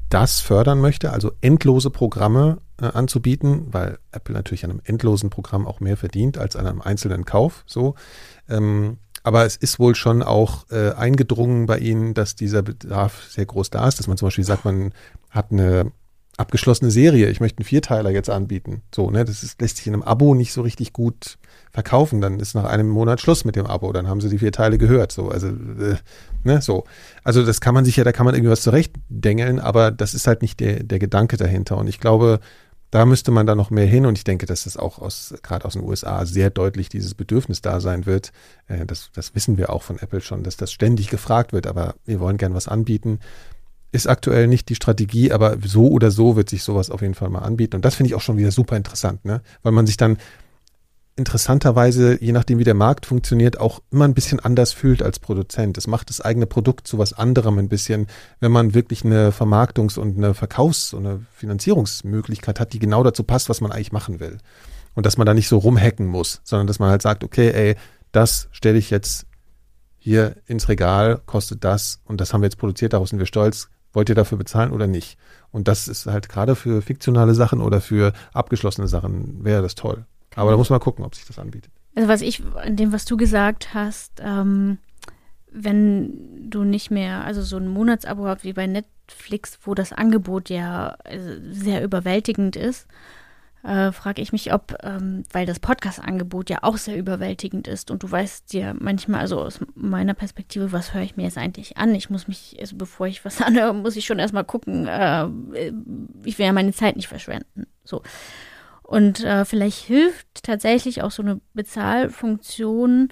[0.09, 5.67] das fördern möchte, also endlose Programme äh, anzubieten, weil Apple natürlich an einem endlosen Programm
[5.67, 7.63] auch mehr verdient als an einem einzelnen Kauf.
[7.67, 7.95] So,
[8.49, 13.45] ähm, aber es ist wohl schon auch äh, eingedrungen bei Ihnen, dass dieser Bedarf sehr
[13.45, 14.93] groß da ist, dass man zum Beispiel sagt, man
[15.29, 15.93] hat eine
[16.37, 18.83] abgeschlossene Serie, ich möchte einen Vierteiler jetzt anbieten.
[18.95, 21.39] So, ne, das ist, lässt sich in einem Abo nicht so richtig gut
[21.71, 22.21] verkaufen.
[22.21, 24.79] Dann ist nach einem Monat Schluss mit dem Abo, dann haben sie die vier Teile
[24.79, 25.13] gehört.
[25.13, 25.97] So, also, äh,
[26.43, 26.85] ne, so.
[27.23, 30.43] Also das kann man sich ja, da kann man irgendwas zurechtdengeln, aber das ist halt
[30.43, 31.77] nicht der, der Gedanke dahinter.
[31.77, 32.41] Und ich glaube,
[32.95, 35.65] da müsste man dann noch mehr hin und ich denke, dass das auch aus, gerade
[35.65, 38.31] aus den USA sehr deutlich dieses Bedürfnis da sein wird.
[38.69, 41.97] Äh, das, das wissen wir auch von Apple schon, dass das ständig gefragt wird, aber
[42.05, 43.19] wir wollen gern was anbieten.
[43.95, 47.31] Ist aktuell nicht die Strategie, aber so oder so wird sich sowas auf jeden Fall
[47.31, 47.77] mal anbieten.
[47.77, 49.41] Und das finde ich auch schon wieder super interessant, ne?
[49.63, 50.19] Weil man sich dann
[51.15, 55.79] interessanterweise, je nachdem wie der Markt funktioniert, auch immer ein bisschen anders fühlt als Produzent.
[55.79, 58.09] Es macht das eigene Produkt zu was anderem ein bisschen,
[58.41, 63.23] wenn man wirklich eine Vermarktungs- und eine Verkaufs- und eine Finanzierungsmöglichkeit hat, die genau dazu
[63.23, 64.39] passt, was man eigentlich machen will.
[64.97, 67.77] Und dass man da nicht so rumhacken muss, sondern dass man halt sagt, okay, ey,
[68.11, 69.27] das stelle ich jetzt
[69.99, 73.69] hier ins Regal, kostet das und das haben wir jetzt produziert, daraus sind wir stolz.
[73.95, 75.17] Wollt ihr dafür bezahlen oder nicht?
[75.51, 80.05] Und das ist halt gerade für fiktionale Sachen oder für abgeschlossene Sachen wäre das toll.
[80.35, 81.73] Aber da muss man gucken, ob sich das anbietet.
[81.95, 84.79] Also was ich, in dem, was du gesagt hast, ähm,
[85.53, 90.51] wenn du nicht mehr, also so ein Monatsabo hast wie bei Netflix, wo das Angebot
[90.51, 91.19] ja äh,
[91.51, 92.89] sehr überwältigend ist,
[93.65, 98.03] äh, frage ich mich, ob, ähm, weil das Podcast-Angebot ja auch sehr überwältigend ist und
[98.03, 101.95] du weißt dir manchmal, also aus meiner Perspektive, was höre ich mir jetzt eigentlich an?
[101.95, 105.27] Ich muss mich, also bevor ich was anhöre, muss ich schon erstmal gucken, äh,
[106.25, 107.67] ich will ja meine Zeit nicht verschwenden.
[107.85, 108.03] So.
[108.83, 113.09] Und äh, vielleicht hilft tatsächlich auch so eine Bezahlfunktion,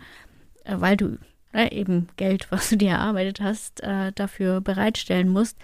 [0.64, 1.16] äh, weil du
[1.54, 5.56] äh, eben Geld, was du dir erarbeitet hast, äh, dafür bereitstellen musst,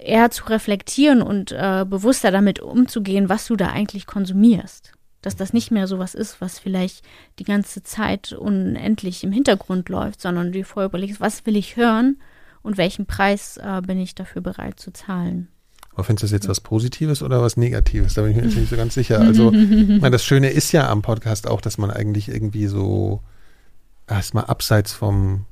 [0.00, 4.92] eher zu reflektieren und äh, bewusster damit umzugehen, was du da eigentlich konsumierst.
[5.22, 7.04] Dass das nicht mehr so was ist, was vielleicht
[7.38, 11.76] die ganze Zeit unendlich im Hintergrund läuft, sondern du dir vorher überlegst, was will ich
[11.76, 12.18] hören
[12.62, 15.48] und welchen Preis äh, bin ich dafür bereit zu zahlen.
[15.92, 18.14] Aber findest du das jetzt was Positives oder was Negatives?
[18.14, 19.20] Da bin ich mir jetzt nicht so ganz sicher.
[19.20, 23.20] Also, meine, das Schöne ist ja am Podcast auch, dass man eigentlich irgendwie so
[24.06, 25.46] erstmal abseits vom,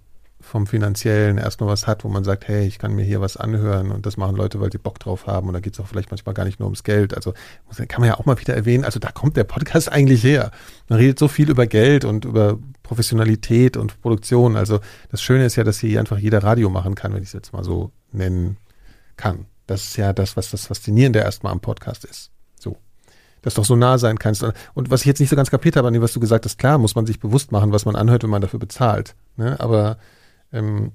[0.49, 3.93] vom Finanziellen erstmal was hat, wo man sagt, hey, ich kann mir hier was anhören
[3.93, 6.11] und das machen Leute, weil sie Bock drauf haben und da geht es auch vielleicht
[6.11, 7.15] manchmal gar nicht nur ums Geld.
[7.15, 7.35] Also
[7.87, 10.51] kann man ja auch mal wieder erwähnen, also da kommt der Podcast eigentlich her.
[10.89, 14.57] Man redet so viel über Geld und über Professionalität und Produktion.
[14.57, 14.81] Also
[15.11, 17.53] das Schöne ist ja, dass hier einfach jeder Radio machen kann, wenn ich es jetzt
[17.53, 18.57] mal so nennen
[19.17, 19.45] kann.
[19.67, 22.31] Das ist ja das, was das Faszinierende erstmal am Podcast ist.
[22.59, 22.79] So.
[23.43, 24.43] Dass du doch so nah sein kannst.
[24.43, 26.59] Und was ich jetzt nicht so ganz kapiert habe, an dem, was du gesagt hast,
[26.59, 29.15] klar, muss man sich bewusst machen, was man anhört, wenn man dafür bezahlt.
[29.37, 29.61] Ne?
[29.61, 29.99] Aber
[30.53, 30.93] ähm,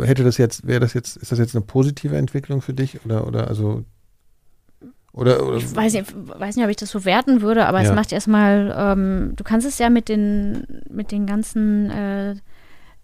[0.00, 3.04] hätte das jetzt, wäre das jetzt, ist das jetzt eine positive Entwicklung für dich?
[3.04, 3.84] Oder, oder also
[5.12, 7.88] oder, oder, ich weiß nicht, weiß nicht, ob ich das so werten würde, aber ja.
[7.88, 12.36] es macht erstmal, ähm, du kannst es ja mit den, mit den ganzen äh,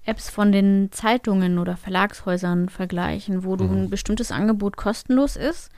[0.04, 3.76] Apps von den Zeitungen oder Verlagshäusern vergleichen, wo du mhm.
[3.76, 5.70] ein bestimmtes Angebot kostenlos ist,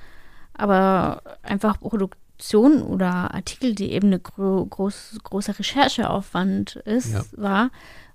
[0.52, 7.22] aber einfach Produktion oder Artikel, die eben eine gro groß, großer Rechercheaufwand ist, ja.
[7.32, 7.70] war,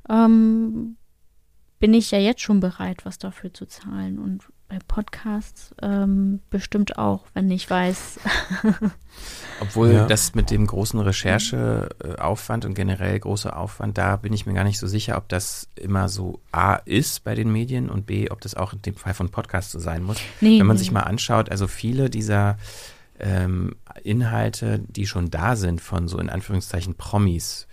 [0.10, 0.98] ähm,
[1.80, 4.18] bin ich ja jetzt schon bereit, was dafür zu zahlen.
[4.18, 8.20] Und bei Podcasts ähm, bestimmt auch, wenn ich weiß,
[9.60, 10.08] Obwohl ja.
[10.08, 14.80] das mit dem großen Rechercheaufwand und generell großer Aufwand, da bin ich mir gar nicht
[14.80, 18.56] so sicher, ob das immer so A ist bei den Medien und B, ob das
[18.56, 20.18] auch in dem Fall von Podcasts so sein muss.
[20.42, 20.80] Nee, Wenn man nee.
[20.80, 22.58] sich mal anschaut, also viele dieser
[23.20, 27.68] ähm, Inhalte, die schon da sind von so in Anführungszeichen Promis,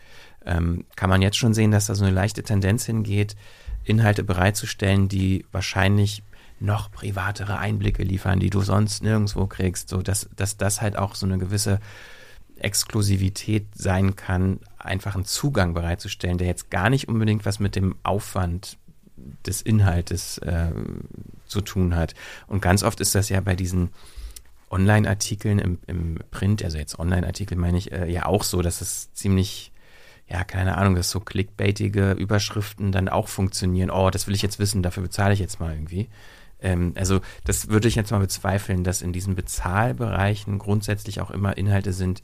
[0.45, 3.37] ähm, kann man jetzt schon sehen, dass da so eine leichte Tendenz hingeht,
[3.85, 6.23] Inhalte bereitzustellen, die wahrscheinlich
[6.61, 11.15] noch privatere Einblicke liefern, die du sonst nirgendwo kriegst, so dass, dass das halt auch
[11.15, 11.81] so eine gewisse
[12.57, 17.97] Exklusivität sein kann, einfach einen Zugang bereitzustellen, der jetzt gar nicht unbedingt was mit dem
[18.03, 18.77] Aufwand
[19.47, 20.73] des Inhaltes äh,
[21.47, 22.15] zu tun hat.
[22.47, 23.91] Und ganz oft ist das ja bei diesen
[24.71, 29.13] Online-Artikeln im, im Print, also jetzt Online-Artikel meine ich, äh, ja auch so, dass es
[29.15, 29.70] ziemlich
[30.31, 33.91] ja, keine Ahnung, dass so clickbaitige Überschriften dann auch funktionieren.
[33.91, 36.09] Oh, das will ich jetzt wissen, dafür bezahle ich jetzt mal irgendwie.
[36.63, 41.57] Ähm, also das würde ich jetzt mal bezweifeln, dass in diesen Bezahlbereichen grundsätzlich auch immer
[41.57, 42.23] Inhalte sind,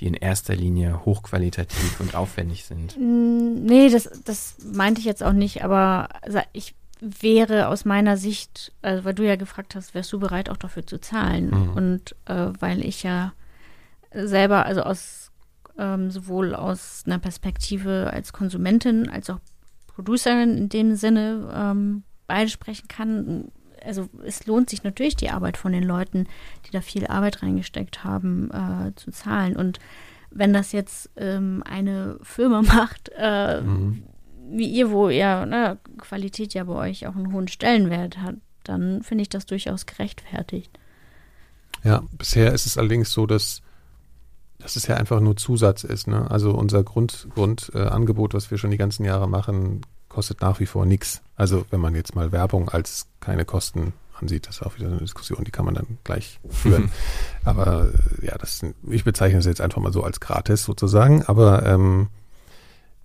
[0.00, 2.96] die in erster Linie hochqualitativ und aufwendig sind.
[2.98, 6.08] Mm, nee, das, das meinte ich jetzt auch nicht, aber
[6.52, 10.56] ich wäre aus meiner Sicht, also weil du ja gefragt hast, wärst du bereit auch
[10.56, 11.50] dafür zu zahlen?
[11.50, 11.72] Mhm.
[11.74, 13.32] Und äh, weil ich ja
[14.12, 15.30] selber, also aus
[15.78, 19.40] ähm, sowohl aus einer Perspektive als Konsumentin als auch
[19.86, 23.50] Producerin in dem Sinne ähm, beide sprechen kann,
[23.84, 26.26] also es lohnt sich natürlich die Arbeit von den Leuten,
[26.66, 29.56] die da viel Arbeit reingesteckt haben, äh, zu zahlen.
[29.56, 29.78] Und
[30.30, 34.02] wenn das jetzt ähm, eine Firma macht, äh, mhm.
[34.50, 39.02] wie ihr, wo ja ne, Qualität ja bei euch auch einen hohen Stellenwert hat, dann
[39.02, 40.78] finde ich das durchaus gerechtfertigt.
[41.82, 43.60] Ja, bisher ist es allerdings so, dass,
[44.64, 46.06] dass es ja einfach nur Zusatz ist.
[46.06, 46.30] Ne?
[46.30, 50.64] Also unser Grundangebot, Grund, äh, was wir schon die ganzen Jahre machen, kostet nach wie
[50.64, 51.20] vor nichts.
[51.36, 54.96] Also wenn man jetzt mal Werbung als keine Kosten ansieht, das ist auch wieder eine
[54.96, 56.90] Diskussion, die kann man dann gleich führen.
[57.44, 57.90] aber
[58.22, 61.22] äh, ja, das, ich bezeichne es jetzt einfach mal so als gratis sozusagen.
[61.24, 62.08] Aber ähm,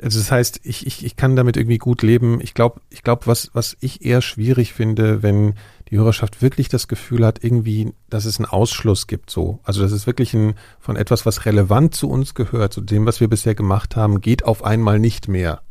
[0.02, 2.40] also das heißt, ich, ich, ich kann damit irgendwie gut leben.
[2.40, 5.56] Ich glaube, ich glaube, was, was ich eher schwierig finde, wenn
[5.90, 9.60] die Hörerschaft wirklich das Gefühl hat, irgendwie, dass es einen Ausschluss gibt, so.
[9.64, 13.20] Also, das ist wirklich ein, von etwas, was relevant zu uns gehört, zu dem, was
[13.20, 15.62] wir bisher gemacht haben, geht auf einmal nicht mehr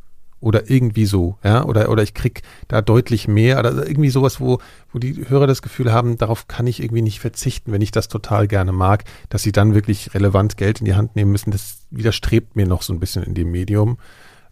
[0.40, 4.58] oder irgendwie so, ja, oder, oder ich krieg da deutlich mehr oder irgendwie sowas, wo,
[4.92, 8.08] wo die Hörer das Gefühl haben, darauf kann ich irgendwie nicht verzichten, wenn ich das
[8.08, 11.78] total gerne mag, dass sie dann wirklich relevant Geld in die Hand nehmen müssen, das
[11.90, 13.98] widerstrebt mir noch so ein bisschen in dem Medium.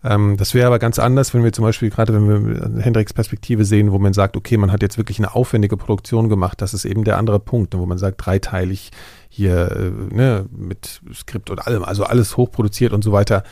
[0.06, 3.64] Ähm, das wäre aber ganz anders, wenn wir zum Beispiel gerade, wenn wir Hendricks Perspektive
[3.64, 6.84] sehen, wo man sagt, okay, man hat jetzt wirklich eine aufwendige Produktion gemacht, das ist
[6.84, 8.90] eben der andere Punkt, wo man sagt, dreiteilig
[9.28, 13.42] hier, äh, ne, mit Skript und allem, also alles hochproduziert und so weiter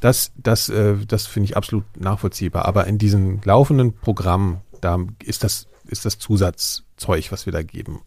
[0.00, 2.66] das, das, äh, das finde ich absolut nachvollziehbar.
[2.66, 8.00] Aber in diesen laufenden Programmen, da ist das, ist das Zusatzzeug, was wir da geben.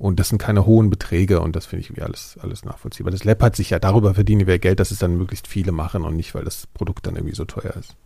[0.00, 3.10] Und das sind keine hohen Beträge und das finde ich irgendwie alles, alles nachvollziehbar.
[3.10, 6.16] Das läppert sich ja, darüber verdienen wir Geld, dass es dann möglichst viele machen und
[6.16, 7.96] nicht, weil das Produkt dann irgendwie so teuer ist.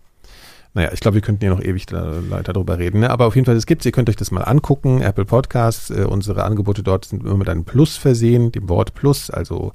[0.73, 2.99] Naja, ich glaube, wir könnten ja noch ewig da, darüber reden.
[2.99, 3.11] Ne?
[3.11, 5.03] Aber auf jeden Fall, es gibt Ihr könnt euch das mal angucken.
[5.03, 9.31] Apple Podcasts, äh, unsere Angebote dort sind immer mit einem Plus versehen, dem Wort Plus,
[9.31, 9.73] also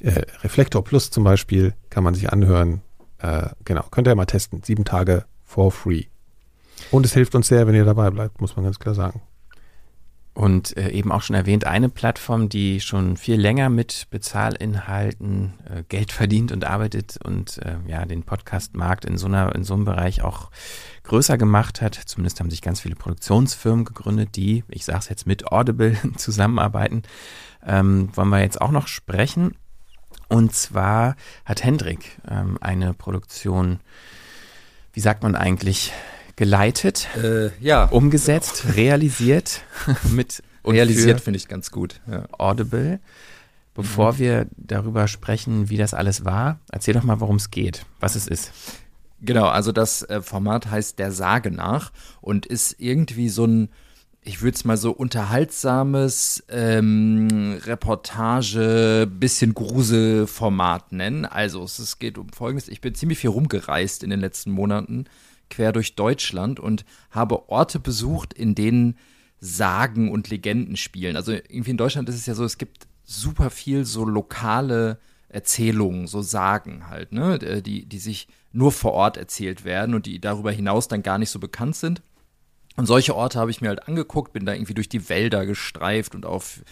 [0.00, 2.80] äh, Reflektor Plus zum Beispiel kann man sich anhören.
[3.18, 4.62] Äh, genau, könnt ihr mal testen.
[4.62, 6.04] Sieben Tage for free.
[6.90, 9.20] Und es hilft uns sehr, wenn ihr dabei bleibt, muss man ganz klar sagen.
[10.34, 15.84] Und äh, eben auch schon erwähnt, eine Plattform, die schon viel länger mit Bezahlinhalten äh,
[15.84, 19.84] Geld verdient und arbeitet und äh, ja den Podcastmarkt in so einer in so einem
[19.84, 20.50] Bereich auch
[21.04, 21.94] größer gemacht hat.
[21.94, 27.04] Zumindest haben sich ganz viele Produktionsfirmen gegründet, die, ich sage es jetzt mit Audible zusammenarbeiten.
[27.64, 29.54] Ähm, wollen wir jetzt auch noch sprechen.
[30.28, 31.14] Und zwar
[31.44, 33.78] hat Hendrik ähm, eine Produktion,
[34.92, 35.92] wie sagt man eigentlich,
[36.36, 37.84] geleitet, äh, ja.
[37.84, 39.62] umgesetzt, realisiert
[40.10, 42.00] mit realisiert finde ich ganz gut.
[42.10, 42.24] Ja.
[42.38, 43.00] Audible.
[43.74, 44.18] Bevor mhm.
[44.18, 48.26] wir darüber sprechen, wie das alles war, erzähl doch mal, worum es geht, was es
[48.26, 48.52] ist.
[49.20, 53.68] Genau, also das äh, Format heißt Der Sage nach und ist irgendwie so ein
[54.26, 61.26] ich würde es mal so unterhaltsames ähm, Reportage, bisschen Gruselformat nennen.
[61.26, 62.68] Also es geht um Folgendes.
[62.68, 65.04] Ich bin ziemlich viel rumgereist in den letzten Monaten,
[65.50, 68.96] quer durch Deutschland und habe Orte besucht, in denen
[69.40, 71.16] Sagen und Legenden spielen.
[71.16, 76.06] Also irgendwie in Deutschland ist es ja so, es gibt super viel so lokale Erzählungen,
[76.06, 80.52] so Sagen halt, ne, die, die sich nur vor Ort erzählt werden und die darüber
[80.52, 82.02] hinaus dann gar nicht so bekannt sind.
[82.76, 86.14] Und solche Orte habe ich mir halt angeguckt, bin da irgendwie durch die Wälder gestreift
[86.14, 86.62] und auf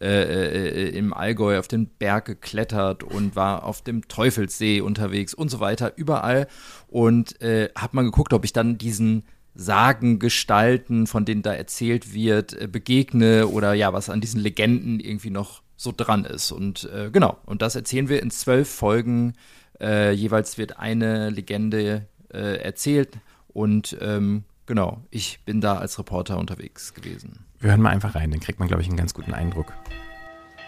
[0.00, 5.48] äh, äh, im Allgäu auf den Berg geklettert und war auf dem Teufelssee unterwegs und
[5.48, 6.46] so weiter, überall.
[6.86, 9.24] Und äh, habe mal geguckt, ob ich dann diesen
[9.56, 15.30] Sagengestalten, von denen da erzählt wird, äh, begegne oder ja, was an diesen Legenden irgendwie
[15.30, 16.52] noch so dran ist.
[16.52, 19.32] Und äh, genau, und das erzählen wir in zwölf Folgen.
[19.80, 26.38] Äh, jeweils wird eine Legende äh, erzählt und ähm, genau, ich bin da als Reporter
[26.38, 27.44] unterwegs gewesen.
[27.58, 29.72] Wir hören mal einfach rein, dann kriegt man, glaube ich, einen ganz guten Eindruck.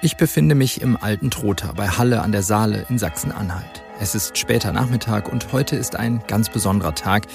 [0.02, 3.82] Ich befinde mich im alten Trotha bei Halle an der Saale in Sachsen-Anhalt.
[4.00, 7.26] Es ist später Nachmittag und heute ist ein ganz besonderer Tag,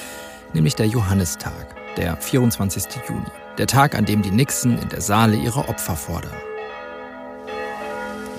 [0.53, 2.85] nämlich der Johannistag, der 24.
[3.07, 3.21] Juni.
[3.59, 6.33] Der Tag, an dem die Nixen in der Saale ihre Opfer fordern.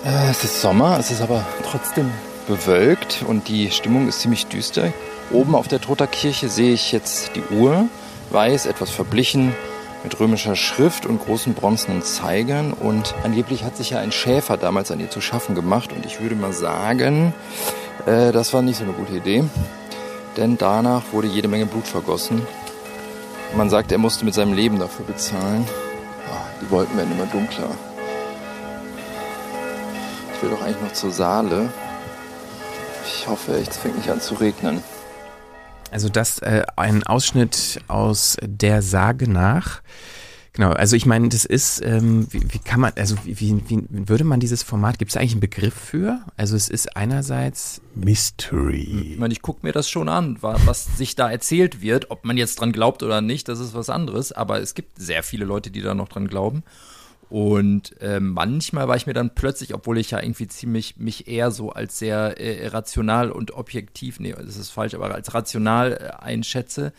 [0.05, 2.11] Äh, es ist Sommer, es ist aber trotzdem
[2.49, 4.93] bewölkt und die Stimmung ist ziemlich düster.
[5.31, 7.89] Oben auf der Toter Kirche sehe ich jetzt die Uhr,
[8.31, 9.55] weiß, etwas verblichen,
[10.05, 12.72] mit römischer Schrift und großen bronzenen Zeigern.
[12.72, 15.93] Und angeblich hat sich ja ein Schäfer damals an ihr zu schaffen gemacht.
[15.93, 17.35] Und ich würde mal sagen,
[18.07, 19.45] äh, das war nicht so eine gute Idee.
[20.37, 22.47] Denn danach wurde jede Menge Blut vergossen.
[23.57, 25.66] Man sagt, er musste mit seinem Leben dafür bezahlen.
[26.31, 27.70] Ah, die Wolken werden immer dunkler.
[30.35, 31.70] Ich will doch eigentlich noch zur Saale.
[33.07, 34.83] Ich hoffe es fängt nicht an zu regnen.
[35.91, 39.82] Also das äh, ein Ausschnitt aus der Sage nach.
[40.57, 44.24] Genau, also ich meine, das ist, ähm, wie, wie kann man, also wie, wie würde
[44.24, 46.20] man dieses Format, gibt es eigentlich einen Begriff für?
[46.39, 49.11] Also es ist einerseits Mystery.
[49.12, 52.11] Ich meine, ich gucke mir das schon an, was sich da erzählt wird.
[52.11, 54.32] Ob man jetzt dran glaubt oder nicht, das ist was anderes.
[54.32, 56.62] Aber es gibt sehr viele Leute, die da noch dran glauben.
[57.29, 61.51] Und äh, manchmal war ich mir dann plötzlich, obwohl ich ja irgendwie ziemlich mich eher
[61.51, 66.22] so als sehr äh, rational und objektiv, nee, das ist falsch, aber als rational äh,
[66.22, 66.93] einschätze,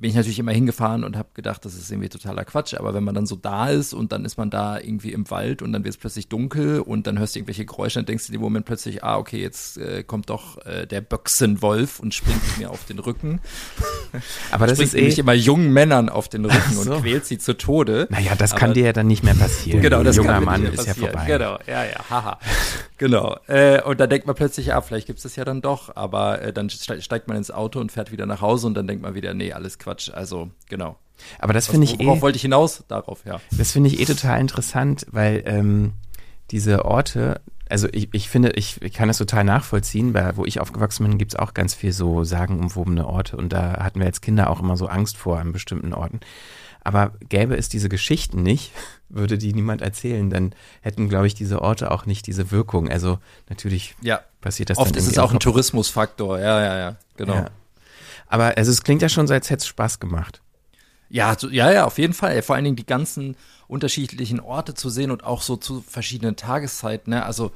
[0.00, 2.74] bin ich natürlich immer hingefahren und habe gedacht, das ist irgendwie totaler Quatsch.
[2.74, 5.60] Aber wenn man dann so da ist und dann ist man da irgendwie im Wald
[5.60, 8.32] und dann wird es plötzlich dunkel und dann hörst du irgendwelche Geräusche, dann denkst du
[8.32, 12.40] in dem Moment plötzlich, ah, okay, jetzt äh, kommt doch äh, der Böchsenwolf und springt
[12.58, 13.40] mir auf den Rücken.
[14.52, 16.92] Aber das springt ist eh nicht immer jungen Männern auf den Rücken so.
[16.92, 18.06] und quält sie zu Tode.
[18.10, 19.82] Naja, das kann dir ja dann nicht mehr passieren.
[19.82, 21.24] Genau, das junger kann Mann nicht ist ja vorbei.
[21.26, 22.38] Genau, ja, ja, haha.
[22.98, 23.38] Genau.
[23.46, 25.96] Äh, und dann denkt man plötzlich, ah, vielleicht gibt es das ja dann doch.
[25.96, 29.02] Aber äh, dann steigt man ins Auto und fährt wieder nach Hause und dann denkt
[29.02, 30.10] man wieder, nee, alles Quatsch.
[30.10, 30.96] Also Genau.
[31.38, 32.06] Aber das finde ich eh.
[32.06, 32.84] Worauf wollte ich hinaus?
[32.88, 33.40] Darauf, ja.
[33.56, 35.92] Das finde ich eh total interessant, weil ähm,
[36.50, 37.40] diese Orte,
[37.70, 41.18] also ich, ich finde, ich, ich kann das total nachvollziehen, weil wo ich aufgewachsen bin,
[41.18, 44.60] gibt es auch ganz viel so sagenumwobene Orte und da hatten wir als Kinder auch
[44.60, 46.20] immer so Angst vor an bestimmten Orten.
[46.82, 48.72] Aber gäbe es diese Geschichten nicht,
[49.08, 52.88] würde die niemand erzählen, dann hätten, glaube ich, diese Orte auch nicht diese Wirkung.
[52.88, 54.20] Also natürlich ja.
[54.40, 57.34] passiert das Oft ist es auch ein Tourismusfaktor, ja, ja, ja, genau.
[57.34, 57.50] Ja.
[58.26, 60.42] Aber also es klingt ja schon so, als hätte es Spaß gemacht.
[61.10, 62.42] Ja, ja, ja, auf jeden Fall.
[62.42, 63.36] Vor allen Dingen die ganzen
[63.68, 67.12] unterschiedlichen Orte zu sehen und auch so zu verschiedenen Tageszeiten.
[67.12, 67.24] Ne?
[67.24, 67.52] Also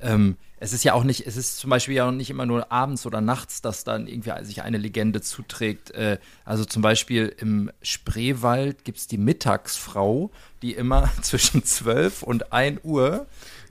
[0.00, 2.70] ähm, es ist ja auch nicht, es ist zum Beispiel ja auch nicht immer nur
[2.70, 5.90] abends oder nachts, dass dann irgendwie sich eine Legende zuträgt.
[5.90, 10.30] Äh, also zum Beispiel im Spreewald gibt es die Mittagsfrau,
[10.62, 13.26] die immer zwischen 12 und 1 Uhr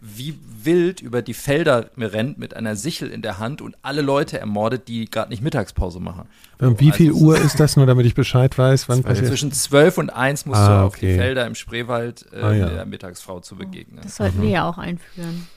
[0.05, 4.37] wie wild über die Felder rennt mit einer Sichel in der Hand und alle Leute
[4.37, 6.27] ermordet, die gerade nicht Mittagspause machen.
[6.59, 9.27] Und wie viel also, Uhr ist das nur, damit ich Bescheid weiß, wann passiert?
[9.27, 11.13] Zwischen zwölf und eins musst ah, du auf okay.
[11.13, 12.69] die Felder im Spreewald äh, ah, ja.
[12.69, 14.01] der Mittagsfrau zu begegnen.
[14.03, 14.43] Das sollten mhm.
[14.43, 15.47] wir ja auch einführen.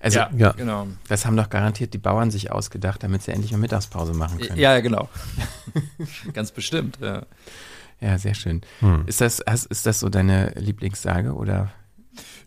[0.00, 0.86] Also, ja, ja, genau.
[1.08, 4.58] Das haben doch garantiert die Bauern sich ausgedacht, damit sie endlich mal Mittagspause machen können.
[4.58, 5.10] Ja, genau.
[6.32, 7.26] Ganz bestimmt, ja.
[8.00, 8.62] Ja, sehr schön.
[8.78, 9.04] Hm.
[9.06, 11.70] Ist, das, ist das so deine Lieblingssage oder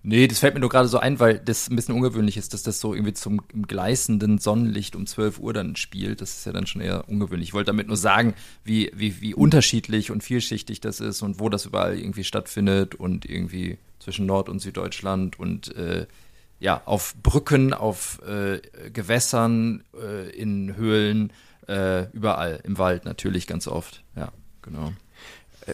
[0.06, 2.62] Nee, das fällt mir nur gerade so ein, weil das ein bisschen ungewöhnlich ist, dass
[2.62, 6.20] das so irgendwie zum gleißenden Sonnenlicht um 12 Uhr dann spielt.
[6.20, 7.50] Das ist ja dann schon eher ungewöhnlich.
[7.50, 8.34] Ich wollte damit nur sagen,
[8.66, 13.24] wie, wie, wie unterschiedlich und vielschichtig das ist und wo das überall irgendwie stattfindet und
[13.24, 16.06] irgendwie zwischen Nord- und Süddeutschland und äh,
[16.60, 18.60] ja, auf Brücken, auf äh,
[18.92, 21.32] Gewässern, äh, in Höhlen,
[21.70, 24.04] äh, überall, im Wald natürlich ganz oft.
[24.18, 24.92] Ja, genau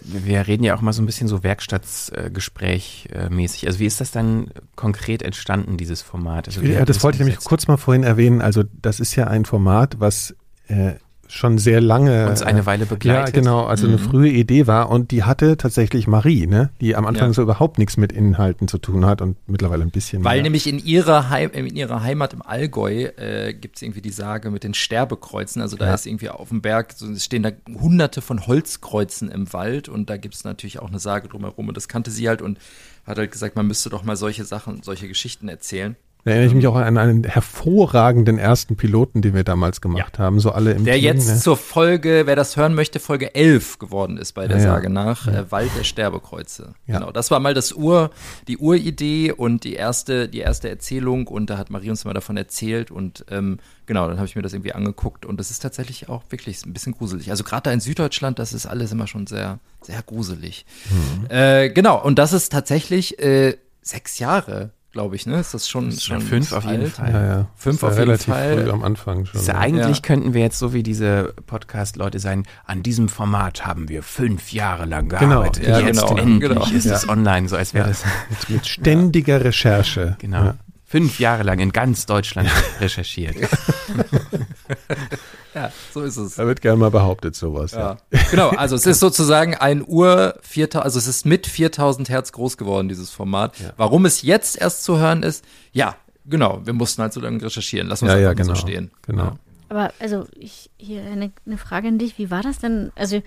[0.04, 3.68] wir reden ja auch mal so ein bisschen so Werkstattgespräch äh, mäßig.
[3.68, 6.48] Also wie ist das dann konkret entstanden, dieses Format?
[6.48, 8.42] Also das wollte ich nämlich kurz mal vorhin erwähnen.
[8.42, 10.36] Also das ist ja ein Format, was
[10.68, 10.94] äh,
[11.32, 13.36] schon sehr lange uns eine Weile begleitet.
[13.36, 13.94] Ja, genau, also mhm.
[13.94, 17.34] eine frühe Idee war und die hatte tatsächlich Marie, ne, die am Anfang ja.
[17.34, 20.44] so überhaupt nichts mit Inhalten zu tun hat und mittlerweile ein bisschen Weil mehr.
[20.44, 24.50] nämlich in ihrer, Heim, in ihrer Heimat im Allgäu äh, gibt es irgendwie die Sage
[24.50, 25.94] mit den Sterbekreuzen, also da ja.
[25.94, 30.10] ist irgendwie auf dem Berg, so, es stehen da hunderte von Holzkreuzen im Wald und
[30.10, 32.58] da gibt es natürlich auch eine Sage drumherum und das kannte sie halt und
[33.06, 35.96] hat halt gesagt, man müsste doch mal solche Sachen, solche Geschichten erzählen.
[36.26, 40.26] Da erinnere ich mich auch an einen hervorragenden ersten Piloten, den wir damals gemacht ja.
[40.26, 41.38] haben, so alle im Der Team, jetzt ne?
[41.38, 45.28] zur Folge, wer das hören möchte, Folge 11 geworden ist bei der ja, Sage nach,
[45.28, 45.40] ja.
[45.40, 46.74] äh, Wald der Sterbekreuze.
[46.88, 48.12] Genau, das war mal das Ur,
[48.50, 52.36] die Uridee und die erste, die erste Erzählung und da hat Marie uns mal davon
[52.36, 56.10] erzählt und ähm, genau, dann habe ich mir das irgendwie angeguckt und das ist tatsächlich
[56.10, 57.32] auch wirklich ein bisschen gruselig.
[57.32, 60.66] Also gerade da in Süddeutschland, das ist alles immer schon sehr, sehr gruselig.
[60.90, 61.28] Mhm.
[61.30, 65.40] Äh, genau, und das ist tatsächlich äh, sechs Jahre glaube ich, ne?
[65.40, 67.12] Ist das schon, das schon fünf auf jeden Fall.
[67.12, 67.48] Ja, ja.
[67.56, 68.58] Fünf auf jeden Fall.
[68.64, 69.44] früh am Anfang schon.
[69.46, 69.56] Ja.
[69.58, 70.02] eigentlich Ja.
[70.02, 74.86] könnten wir jetzt so wie diese Podcast-Leute sein, an diesem Format haben wir fünf Jahre
[74.86, 75.68] lang Genau, gearbeitet.
[75.68, 76.66] ja, jetzt genau, endlich genau.
[76.66, 80.16] ist es online, so als wäre das Mit, mit ständiger Recherche.
[80.20, 80.44] genau.
[80.46, 80.56] Ja.
[80.86, 83.36] Fünf Jahre lang in ganz Deutschland recherchiert.
[85.56, 86.36] Ja, so ist es.
[86.36, 87.72] Da wird gerne mal behauptet sowas.
[87.72, 87.98] Ja.
[88.32, 92.58] Genau, also es ist sozusagen ein Uhr 4000, also es ist mit 4000 Hertz groß
[92.58, 93.56] geworden, dieses Format.
[93.78, 95.96] Warum es jetzt erst zu hören ist, ja,
[96.26, 97.88] genau, wir mussten halt so lange recherchieren.
[97.88, 98.50] Lass uns Ja, ja, genau.
[98.50, 98.92] so stehen.
[99.08, 99.38] Genau.
[99.70, 102.18] Aber also ich hier eine, eine Frage an dich.
[102.18, 102.92] Wie war das denn?
[102.96, 103.22] Also,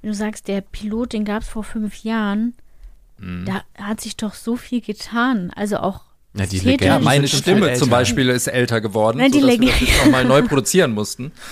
[0.00, 2.54] wenn du sagst, der Pilot, den gab es vor fünf Jahren,
[3.20, 3.46] Mhm.
[3.46, 5.50] da hat sich doch so viel getan.
[5.56, 6.02] Also auch
[6.34, 6.58] Ja, die.
[6.58, 7.90] Legenden Ja, meine sind Stimme halt zum.
[7.90, 11.32] Beispiel ist älter geworden, Nein, die sodass wir Legende- das jetzt nochmal neu produzieren mussten.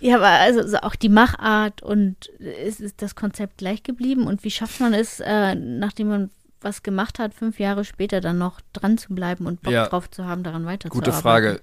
[0.00, 4.28] Ja, aber also so auch die Machart und ist, ist das Konzept gleich geblieben?
[4.28, 6.30] Und wie schafft man es, äh, nachdem man
[6.60, 9.88] was gemacht hat, fünf Jahre später dann noch dran zu bleiben und Bock Ja.
[9.88, 10.90] drauf zu haben, daran weiterzuarbeiten?
[10.90, 11.62] Gute Frage.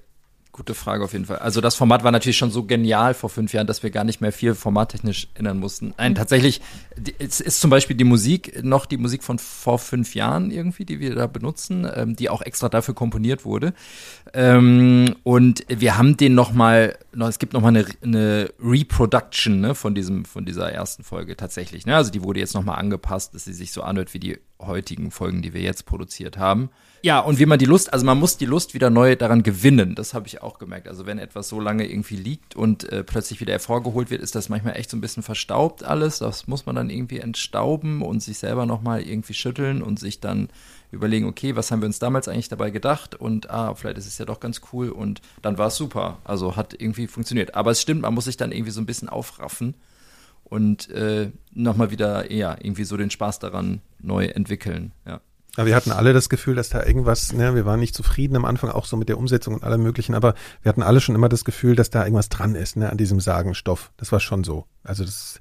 [0.56, 1.40] Gute Frage auf jeden Fall.
[1.40, 4.22] Also das Format war natürlich schon so genial vor fünf Jahren, dass wir gar nicht
[4.22, 5.94] mehr viel formattechnisch ändern mussten.
[5.98, 6.62] Nein, tatsächlich,
[6.98, 10.86] die- es ist zum Beispiel die Musik noch die Musik von vor fünf Jahren irgendwie,
[10.86, 13.74] die wir da benutzen, ähm, die auch extra dafür komponiert wurde.
[14.34, 19.62] Ähm, und wir haben den noch mal, noch, es gibt noch mal eine, eine Reproduction
[19.62, 21.86] ne, von diesem, von dieser ersten Folge tatsächlich.
[21.86, 21.96] Ne?
[21.96, 25.12] Also die wurde jetzt noch mal angepasst, dass sie sich so anhört wie die heutigen
[25.12, 26.70] Folgen, die wir jetzt produziert haben.
[27.02, 29.94] Ja, und wie man die Lust, also man muss die Lust wieder neu daran gewinnen.
[29.96, 30.88] Das habe ich auch gemerkt.
[30.88, 34.50] Also wenn etwas so lange irgendwie liegt und äh, plötzlich wieder hervorgeholt wird, ist das
[34.50, 36.20] manchmal echt so ein bisschen verstaubt alles.
[36.20, 40.50] Das muss man dann irgendwie entstauben und sich selber nochmal irgendwie schütteln und sich dann
[40.96, 43.16] überlegen, okay, was haben wir uns damals eigentlich dabei gedacht?
[43.16, 46.18] Und ah, vielleicht ist es ja doch ganz cool und dann war es super.
[46.24, 47.56] Also hat irgendwie funktioniert.
[47.56, 49.76] Aber es stimmt, man muss sich dann irgendwie so ein bisschen aufraffen
[50.44, 54.92] und äh, nochmal wieder, ja, irgendwie so den Spaß daran neu entwickeln.
[55.06, 55.22] Ja.
[55.58, 58.46] Aber wir hatten alle das Gefühl, dass da irgendwas, ne, wir waren nicht zufrieden am
[58.46, 61.30] Anfang, auch so mit der Umsetzung und allem möglichen, aber wir hatten alle schon immer
[61.30, 63.92] das Gefühl, dass da irgendwas dran ist, ne, an diesem Sagenstoff.
[63.98, 64.66] Das war schon so.
[64.84, 65.40] Also das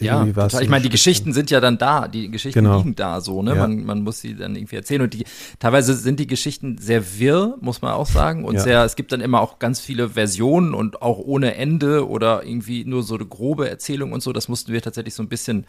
[0.00, 0.26] Ja,
[0.60, 0.88] ich meine, die.
[0.88, 2.78] Geschichten sind ja dann da, die Geschichten Genau.
[2.78, 3.54] liegen da so, ne?
[3.56, 3.66] Ja.
[3.66, 5.24] Man, man muss sie dann irgendwie erzählen und die
[5.58, 8.60] teilweise sind die Geschichten sehr wirr, muss man auch sagen und Ja.
[8.60, 12.84] sehr es gibt dann immer auch ganz viele Versionen und auch ohne Ende oder irgendwie
[12.84, 15.66] nur so eine grobe Erzählung und so, das mussten wir tatsächlich so ein bisschen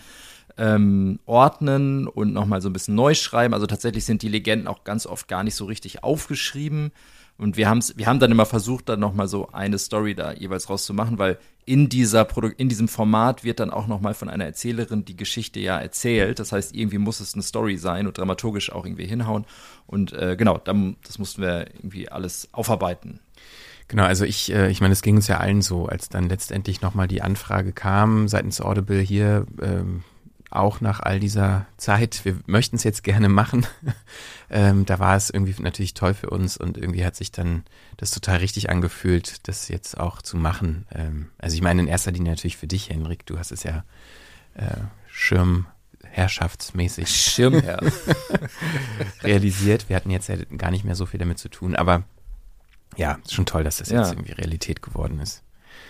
[0.57, 3.53] ähm, ordnen und nochmal so ein bisschen neu schreiben.
[3.53, 6.91] Also tatsächlich sind die Legenden auch ganz oft gar nicht so richtig aufgeschrieben.
[7.43, 10.69] Und wir, haben's, wir haben dann immer versucht, dann nochmal so eine Story da jeweils
[10.69, 15.03] rauszumachen, weil in, dieser Produ in diesem Format wird dann auch nochmal von einer Erzählerin
[15.03, 16.39] die Geschichte ja erzählt.
[16.39, 19.43] Das heißt, irgendwie muss es eine Story sein und dramaturgisch auch irgendwie hinhauen.
[19.87, 23.19] Und äh, genau, dann, das mussten wir irgendwie alles aufarbeiten.
[23.89, 26.81] Genau, also ich, äh, ich meine, es ging uns ja allen so, als dann letztendlich
[26.81, 30.03] nochmal die Anfrage kam seitens Audible hier, ähm,
[30.49, 33.65] auch nach all dieser Zeit, wir möchten es jetzt gerne machen.
[34.53, 37.63] Ähm, da war es irgendwie natürlich toll für uns und irgendwie hat sich dann
[37.97, 40.85] das total richtig angefühlt, das jetzt auch zu machen.
[40.93, 43.83] Ähm, also ich meine in erster Linie natürlich für dich, Henrik, du hast es ja
[44.55, 44.77] äh,
[45.07, 47.79] Schirmherrschaftsmäßig Schirmherr.
[49.23, 49.89] realisiert.
[49.89, 52.03] Wir hatten jetzt ja gar nicht mehr so viel damit zu tun, aber
[52.95, 54.01] ja, schon toll, dass das Ja.
[54.01, 55.43] jetzt irgendwie Realität geworden ist.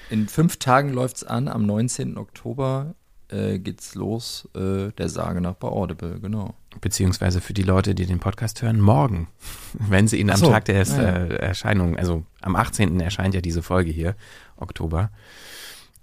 [0.10, 2.18] In fünf Tagen läuft's an, am 19.
[2.18, 2.96] Oktober
[3.34, 6.54] äh, geht's los, äh, der Sage nach bei Audible, genau.
[6.80, 9.28] Beziehungsweise für die Leute, die den Podcast hören, morgen,
[9.74, 10.98] wenn sie ihn am so, Tag der ja.
[10.98, 13.00] äh, Erscheinung, also am 18.
[13.00, 14.16] erscheint ja diese Folge hier,
[14.58, 15.10] Oktober.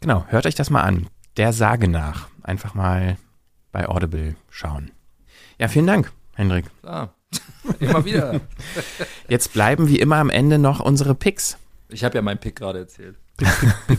[0.00, 1.06] Genau, hört euch das mal an.
[1.36, 2.28] Der Sage nach.
[2.42, 3.16] Einfach mal
[3.70, 4.90] bei Audible schauen.
[5.58, 6.66] Ja, vielen Dank, Hendrik.
[6.80, 7.14] Klar.
[7.78, 8.40] Immer wieder.
[9.28, 11.56] Jetzt bleiben wie immer am Ende noch unsere Picks.
[11.88, 13.16] Ich habe ja meinen Pick gerade erzählt.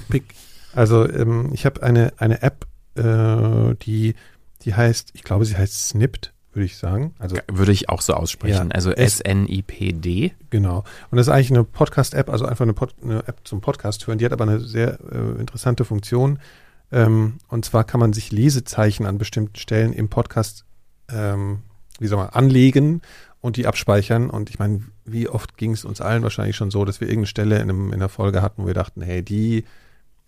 [0.09, 0.25] Pick.
[0.73, 2.65] Also ähm, ich habe eine, eine App,
[2.95, 4.15] äh, die,
[4.63, 7.13] die heißt, ich glaube, sie heißt Snipped, würde ich sagen.
[7.19, 8.69] Also Würde ich auch so aussprechen.
[8.69, 10.33] Ja, also S-N-I-P-D.
[10.49, 10.83] Genau.
[11.09, 14.17] Und das ist eigentlich eine Podcast-App, also einfach eine, Pod eine App zum Podcast hören.
[14.17, 16.39] Die hat aber eine sehr äh, interessante Funktion.
[16.91, 20.65] Ähm, und zwar kann man sich Lesezeichen an bestimmten Stellen im Podcast,
[21.09, 21.59] ähm,
[21.99, 23.01] wie soll man, anlegen
[23.39, 24.29] und die abspeichern.
[24.29, 27.27] Und ich meine, wie oft ging es uns allen wahrscheinlich schon so, dass wir irgendeine
[27.27, 29.63] Stelle in, einem, in einer Folge hatten, wo wir dachten, hey, die,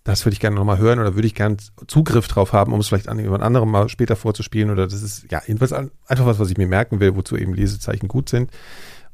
[0.04, 2.88] das würde ich gerne nochmal hören oder würde ich gerne Zugriff drauf haben, um es
[2.90, 4.70] vielleicht an jemand anderem mal später vorzuspielen.
[4.70, 8.10] Oder das ist ja jedenfalls einfach was, was ich mir merken will, wozu eben Lesezeichen
[8.10, 8.52] gut sind.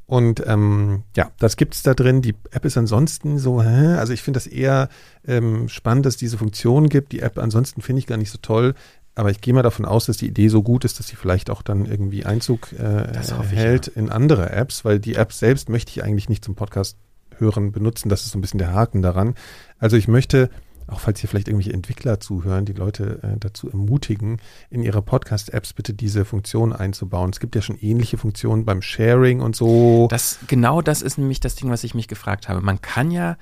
[0.06, 2.22] Und ähm, ja, das gibt's da drin.
[2.22, 3.94] Die App ist ansonsten so, hä?
[3.94, 4.88] also ich finde das eher
[5.24, 7.12] ähm, spannend, dass es diese Funktion gibt.
[7.12, 8.74] Die App ansonsten finde ich gar nicht so toll.
[9.14, 11.50] Aber ich gehe mal davon aus, dass die Idee so gut ist, dass sie vielleicht
[11.50, 15.68] auch dann irgendwie Einzug äh, hoffe ich, hält in andere Apps, weil die App selbst
[15.68, 16.96] möchte ich eigentlich nicht zum Podcast
[17.38, 18.08] hören benutzen.
[18.08, 19.36] Das ist so ein bisschen der Haken daran.
[19.78, 20.50] Also ich möchte
[20.90, 25.72] auch falls hier vielleicht irgendwelche Entwickler zuhören, die Leute äh, dazu ermutigen, in ihre Podcast-Apps
[25.72, 27.30] bitte diese Funktion einzubauen.
[27.30, 30.08] Es gibt ja schon ähnliche Funktionen beim Sharing und so.
[30.10, 32.60] Das, genau das ist nämlich das Ding, was ich mich gefragt habe.
[32.60, 33.36] Man kann ja,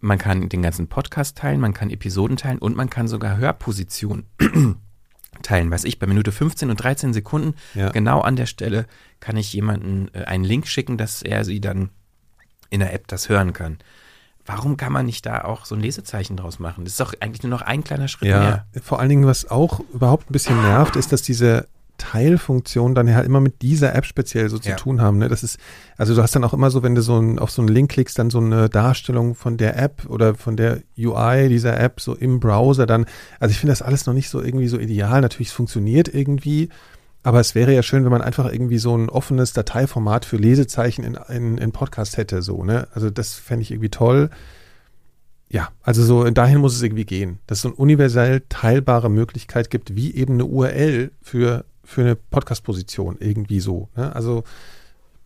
[0.00, 4.26] man kann den ganzen Podcast teilen, man kann Episoden teilen und man kann sogar Hörpositionen
[5.42, 5.70] teilen.
[5.70, 7.90] Was ich bei Minute 15 und 13 Sekunden ja.
[7.90, 8.86] genau an der Stelle
[9.20, 11.90] kann ich jemanden äh, einen Link schicken, dass er sie dann
[12.70, 13.78] in der App das hören kann.
[14.48, 16.84] Warum kann man nicht da auch so ein Lesezeichen draus machen?
[16.84, 18.66] Das ist doch eigentlich nur noch ein kleiner Schritt ja, mehr.
[18.82, 21.68] Vor allen Dingen, was auch überhaupt ein bisschen nervt, ist, dass diese
[21.98, 24.62] Teilfunktionen dann halt immer mit dieser App speziell so ja.
[24.62, 25.18] zu tun haben.
[25.18, 25.28] Ne?
[25.28, 25.58] Das ist,
[25.98, 27.90] also du hast dann auch immer so, wenn du so ein, auf so einen Link
[27.90, 32.14] klickst, dann so eine Darstellung von der App oder von der UI dieser App so
[32.14, 33.04] im Browser dann.
[33.40, 35.20] Also ich finde das alles noch nicht so irgendwie so ideal.
[35.20, 36.70] Natürlich, es funktioniert irgendwie.
[37.28, 41.04] Aber es wäre ja schön, wenn man einfach irgendwie so ein offenes Dateiformat für Lesezeichen
[41.04, 42.88] in, in, in Podcast hätte, so, ne?
[42.94, 44.30] Also das fände ich irgendwie toll.
[45.50, 49.68] Ja, also so dahin muss es irgendwie gehen, dass es so eine universell teilbare Möglichkeit
[49.68, 53.90] gibt, wie eben eine URL für, für eine Podcast-Position, irgendwie so.
[53.94, 54.16] Ne?
[54.16, 54.42] Also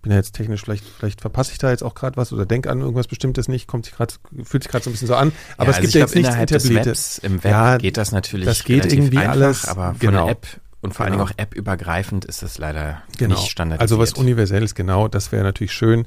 [0.03, 2.68] bin ja jetzt technisch, vielleicht, vielleicht verpasse ich da jetzt auch gerade was oder denke
[2.68, 5.30] an irgendwas Bestimmtes nicht, kommt sich gerade, fühlt sich gerade so ein bisschen so an.
[5.57, 7.18] Aber ja, es gibt ja jetzt nichts Etabliertes.
[7.18, 8.46] Im Web ja, geht das natürlich.
[8.46, 9.68] Das geht irgendwie einfach, alles.
[9.68, 10.18] Aber genau.
[10.18, 10.46] von der App
[10.83, 11.18] und vor genau.
[11.18, 13.37] allen Dingen auch App-übergreifend ist das leider genau.
[13.37, 13.83] nicht standardisiert.
[13.83, 16.07] Also was Universelles, genau, das wäre natürlich schön.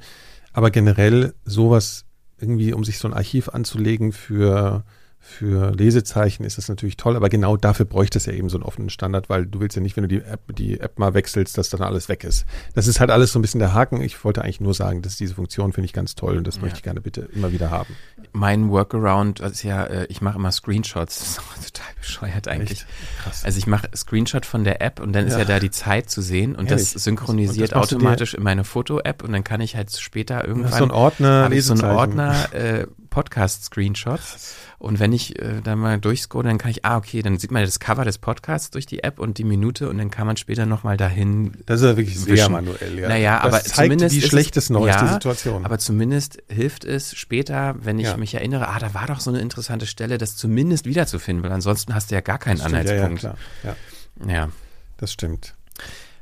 [0.51, 2.05] Aber generell sowas
[2.37, 4.83] irgendwie, um sich so ein Archiv anzulegen für
[5.27, 8.63] für Lesezeichen ist das natürlich toll, aber genau dafür bräuchte es ja eben so einen
[8.63, 11.57] offenen Standard, weil du willst ja nicht, wenn du die App, die App mal wechselst,
[11.57, 12.45] dass dann alles weg ist.
[12.73, 14.01] Das ist halt alles so ein bisschen der Haken.
[14.01, 16.61] Ich wollte eigentlich nur sagen, dass diese Funktion finde ich ganz toll und das ja.
[16.61, 17.95] möchte ich gerne bitte immer wieder haben.
[18.31, 21.41] Mein Workaround ist ja, äh, ich mache immer Screenshots.
[21.55, 22.85] Das ist total bescheuert eigentlich.
[23.23, 23.43] Krass.
[23.43, 26.09] Also ich mache Screenshot von der App und dann ist ja, ja da die Zeit
[26.09, 26.93] zu sehen und Ehrlich?
[26.93, 30.73] das synchronisiert und das automatisch in meine Foto-App und dann kann ich halt später irgendwann
[30.73, 34.55] so ein Ordner, so einen Ordner äh, Podcast-Screenshots.
[34.85, 37.63] Und wenn ich äh, da mal durchscrolle, dann kann ich, ah, okay, dann sieht man
[37.63, 40.67] das Cover des Podcasts durch die App und die Minute und dann kann man später
[40.67, 41.53] nochmal dahin.
[41.65, 42.51] Das ist ja wirklich sehr wischen.
[42.51, 43.09] manuell, ja.
[43.09, 44.15] Naja, das aber zeigt, zumindest.
[44.15, 45.65] Wie schlecht es noch ja, ist, die Situation.
[45.65, 48.17] Aber zumindest hilft es später, wenn ich ja.
[48.17, 51.95] mich erinnere, ah, da war doch so eine interessante Stelle, das zumindest wiederzufinden, weil ansonsten
[51.95, 53.23] hast du ja gar keinen stimmt, Anhaltspunkt.
[53.23, 53.75] Ja, ja,
[54.21, 54.31] klar.
[54.35, 54.49] ja.
[54.97, 55.55] Das stimmt.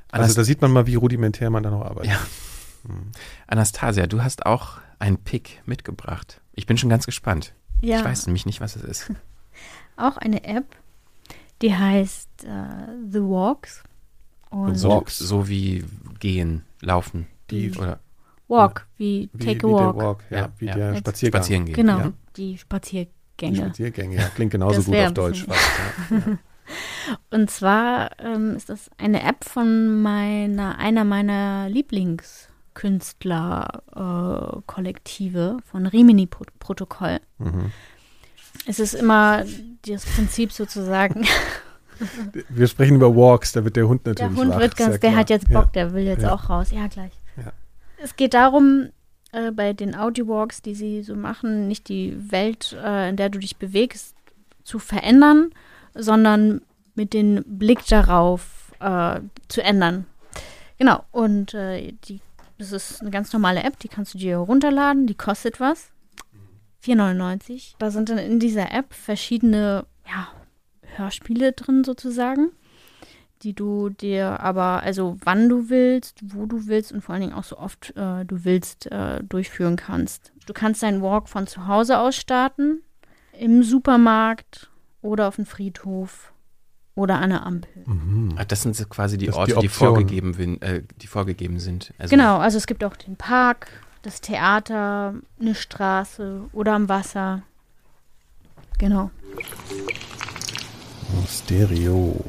[0.10, 2.12] Also Anast da sieht man mal, wie rudimentär man da noch arbeitet.
[2.12, 2.20] Ja.
[2.88, 3.12] Hm.
[3.46, 6.40] Anastasia, du hast auch einen Pick mitgebracht.
[6.54, 7.54] Ich bin schon ganz gespannt.
[7.84, 8.00] Ja.
[8.00, 9.12] Ich weiß nämlich nicht, was es ist.
[9.98, 10.66] Auch eine App,
[11.62, 13.84] die heißt uh, The Walks.
[14.50, 15.84] Und Walks, so wie
[16.20, 17.28] gehen, laufen.
[17.52, 18.00] Die, oder
[18.48, 19.96] Walk, wie, wie Take a wie Walk.
[19.98, 20.76] walk ja, ja, wie ja.
[20.76, 21.42] der Spaziergang.
[21.42, 21.76] Spazieren gehen.
[21.76, 22.14] Genau, ja.
[22.38, 23.12] die Spaziergänge.
[23.38, 24.30] Die Spaziergänge, ja.
[24.30, 25.46] Klingt genauso gut auf Deutsch.
[25.46, 25.60] Fast,
[27.32, 35.86] Und zwar ähm, ist das eine App von meiner, einer meiner Lieblings- Künstlerkollektive äh, von
[35.86, 37.20] Rimini-Protokoll.
[37.38, 37.72] Mhm.
[38.66, 39.44] Es ist immer
[39.88, 41.26] das Prinzip sozusagen.
[42.50, 45.16] Wir sprechen über Walks, da wird der Hund natürlich Der Hund wach, wird ganz, der
[45.16, 45.72] hat jetzt Bock, ja.
[45.74, 46.34] der will jetzt ja.
[46.34, 46.72] auch raus.
[46.72, 47.12] Ja, gleich.
[47.38, 47.54] Ja.
[47.98, 48.90] Es geht darum,
[49.32, 53.40] äh, bei den Audio-Walks, die sie so machen, nicht die Welt, äh, in der du
[53.40, 54.16] dich bewegst,
[54.64, 55.52] zu verändern,
[55.94, 56.62] sondern
[56.96, 60.06] mit dem Blick darauf äh, zu ändern.
[60.78, 62.20] Genau, und äh, die
[62.72, 65.92] das ist eine ganz normale App, die kannst du dir runterladen, die kostet was.
[66.84, 67.76] 4,99.
[67.80, 70.28] Da sind dann in dieser App verschiedene ja,
[70.82, 72.52] Hörspiele drin sozusagen,
[73.42, 77.34] die du dir aber, also wann du willst, wo du willst und vor allen Dingen
[77.34, 80.34] auch so oft äh, du willst, äh, durchführen kannst.
[80.46, 82.84] Du kannst deinen Walk von zu Hause aus starten,
[83.40, 84.70] im Supermarkt
[85.02, 86.33] oder auf dem Friedhof
[86.96, 87.84] oder an der Ampel.
[87.86, 88.36] Mhm.
[88.48, 91.94] das sind quasi die das Orte, die, die, vorgegeben, äh, die vorgegeben sind.
[91.98, 93.68] Also genau, also es gibt auch den Park,
[94.04, 97.44] das Theater, eine Straße oder am Wasser.
[98.78, 99.12] Genau.
[101.28, 102.24] Stereo.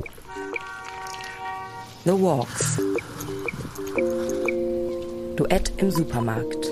[2.04, 2.78] The Walks.
[5.36, 6.66] Duett im Supermarkt.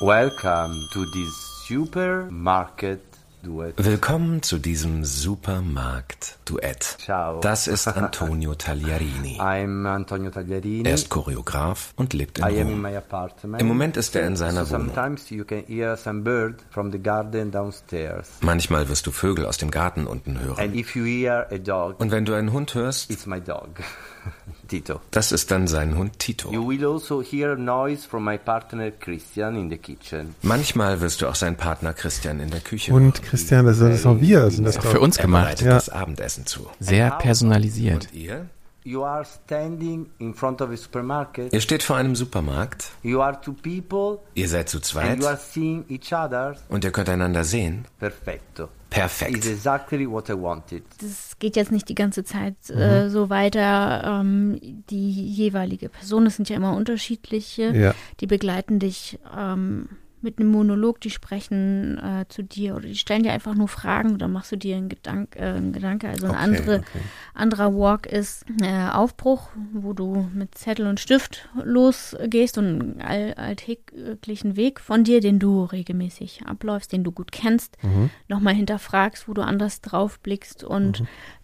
[0.00, 2.98] Welcome to this Supermarket
[3.44, 3.74] Duett.
[3.76, 6.96] Willkommen zu diesem Supermarkt-Duett.
[6.98, 7.38] Ciao.
[7.38, 9.38] Das ist Antonio Tagliarini.
[9.40, 10.82] I'm Antonio Tagliarini.
[10.84, 12.72] Er ist Choreograf und lebt in I Rom.
[12.72, 13.62] in my apartment.
[13.62, 14.86] Im Moment ist er in seiner so Wohnung.
[14.88, 18.28] Sometimes you can hear some bird from the garden downstairs.
[18.40, 20.58] Manchmal wirst du Vögel aus dem Garten unten hören.
[20.58, 23.68] And if you hear a dog, und wenn du einen Hund hörst, it's my dog.
[24.70, 25.00] Tito.
[25.10, 26.52] Das ist dann sein Hund Tito.
[26.52, 30.36] You will also hear noise from my partner Christian in the kitchen.
[30.42, 33.12] Manchmal wirst du auch seinen Partner Christian in der Küche Und hören.
[33.28, 35.60] Christian, das, ist auch wir, sind das auch für uns gemacht.
[35.60, 35.74] Er ja.
[35.74, 36.68] das Abendessen zu.
[36.78, 38.06] Sehr personalisiert.
[38.12, 38.46] Und ihr?
[38.84, 41.52] You are standing in front of a supermarket.
[41.52, 42.92] Ihr steht vor einem Supermarkt.
[43.02, 44.20] You are two people.
[44.34, 45.18] Ihr seid zu And zweit.
[45.18, 46.56] you are seeing each other.
[46.68, 47.84] Und ihr könnt einander sehen.
[47.98, 48.68] Perfetto.
[48.90, 49.44] Perfekt.
[49.44, 50.82] Is exactly what I wanted.
[51.00, 53.10] Das geht jetzt nicht die ganze Zeit äh, Mhm.
[53.10, 54.20] so weiter.
[54.20, 54.58] Ähm,
[54.90, 57.94] die jeweilige Person, das sind ja immer unterschiedliche, Ja.
[58.20, 59.88] die begleiten dich ähm,
[60.22, 64.12] mit einem Monolog, die sprechen äh, zu dir oder die stellen dir einfach nur Fragen
[64.12, 66.08] oder machst du dir einen, Gedank, äh, einen Gedanke.
[66.08, 67.00] Also ein Okay, andere, okay.
[67.34, 73.34] anderer Walk ist äh, Aufbruch, wo du mit Zettel und Stift losgehst und einen all,
[73.34, 78.10] alltäglichen Weg von dir, den du regelmäßig abläufst, den du gut kennst, Mhm.
[78.28, 81.02] nochmal hinterfragst, wo du anders drauf blickst und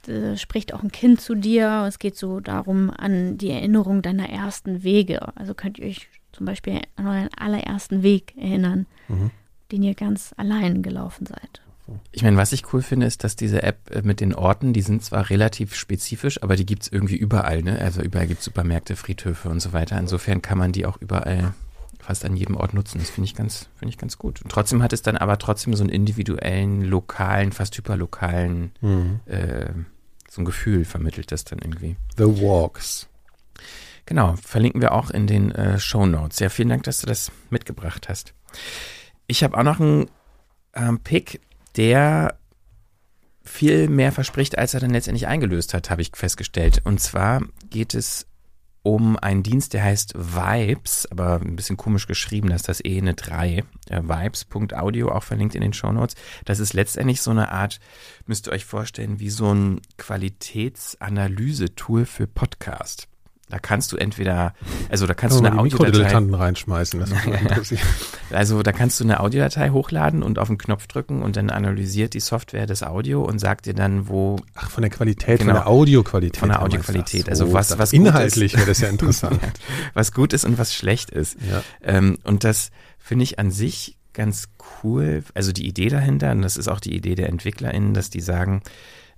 [0.08, 1.84] äh, spricht auch ein Kind zu dir.
[1.88, 5.36] Es geht so darum, an die Erinnerung deiner ersten Wege.
[5.36, 9.30] Also könnt ihr euch zum Beispiel an euren allerersten Weg erinnern, Mhm.
[9.72, 11.62] den ihr ganz allein gelaufen seid.
[12.10, 14.82] Ich meine, was ich cool finde, ist, dass diese App äh, mit den Orten, die
[14.82, 17.78] sind zwar relativ spezifisch, aber die gibt's irgendwie überall, ne?
[17.78, 19.96] Also überall gibt's Supermärkte, Friedhöfe und so weiter.
[19.98, 21.54] Insofern kann man die auch überall
[22.00, 22.98] fast an jedem Ort nutzen.
[22.98, 24.42] Das finde ich ganz, finde ich ganz gut.
[24.42, 29.20] Und trotzdem hat es dann aber trotzdem so einen individuellen, lokalen, fast hyperlokalen, Mhm.
[29.26, 29.66] äh,
[30.28, 31.94] so ein Gefühl vermittelt das dann irgendwie.
[32.16, 33.06] The Walks.
[34.06, 36.38] Genau, verlinken wir auch in den äh, Show Notes.
[36.38, 38.34] Ja, vielen Dank, dass du das mitgebracht hast.
[39.26, 40.08] Ich habe auch noch einen
[40.74, 41.40] ähm, Pick,
[41.76, 42.38] der
[43.42, 46.82] viel mehr verspricht, als er dann letztendlich eingelöst hat, habe ich festgestellt.
[46.84, 48.28] Und zwar geht es
[48.82, 53.14] um einen Dienst, der heißt Vibes, aber ein bisschen komisch geschrieben, dass das eh eine
[53.14, 56.14] 3, äh, vibes.audio, auch verlinkt in den Shownotes.
[56.44, 57.80] Das ist letztendlich so eine Art,
[58.26, 63.08] müsst ihr euch vorstellen, wie so ein Qualitätsanalyse-Tool für Podcast.
[63.48, 64.54] Da kannst du entweder,
[64.90, 67.00] also da kannst Kann du eine Audiodatei, reinschmeißen.
[67.40, 67.80] Interessieren.
[68.30, 72.14] also da kannst du eine Audiodatei hochladen und auf den Knopf drücken und dann analysiert
[72.14, 75.52] die Software das Audio und sagt dir dann, wo Ach, von der Qualität, Genau.
[75.52, 76.36] von der Audioqualität.
[76.38, 77.28] Von der Audioqualität.
[77.28, 79.40] Also Oh, was- was Inhaltlich wäre das ja interessant.
[79.94, 81.36] was gut ist und was schlecht ist.
[81.48, 81.62] ja.
[81.84, 84.48] Ähm, und das finde ich an sich ganz
[84.82, 85.22] cool.
[85.34, 88.62] Also die Idee dahinter, und das ist auch die Idee der EntwicklerInnen, dass die sagen,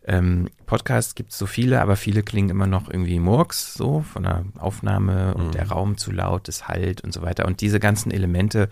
[0.09, 4.23] ähm, Podcasts gibt es so viele, aber viele klingen immer noch irgendwie Murks, so von
[4.25, 5.53] der Aufnahme und Mhm.
[5.53, 7.47] der Raum zu laut, es halt und so weiter.
[7.47, 8.69] Und diese ganzen Elemente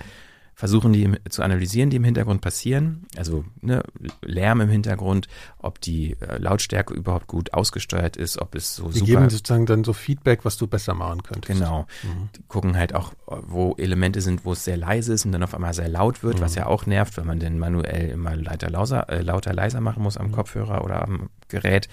[0.58, 3.04] versuchen die zu analysieren, die im Hintergrund passieren.
[3.14, 3.82] Also ne,
[4.22, 5.28] Lärm im Hintergrund,
[5.58, 9.66] ob die äh, Lautstärke überhaupt gut ausgesteuert ist, ob es so Die super geben sozusagen
[9.66, 11.60] dann so Feedback, was du besser machen könntest.
[11.60, 11.82] Genau.
[12.02, 12.30] Mhm.
[12.34, 15.54] Die gucken halt auch, wo Elemente sind, wo es sehr leise ist und dann auf
[15.54, 16.58] einmal sehr laut wird, was Mhm.
[16.58, 20.18] ja auch nervt, wenn man den manuell immer lauter, lauser, äh, lauter leiser machen muss
[20.18, 20.24] Mhm.
[20.24, 21.88] am Kopfhörer oder am Gerät.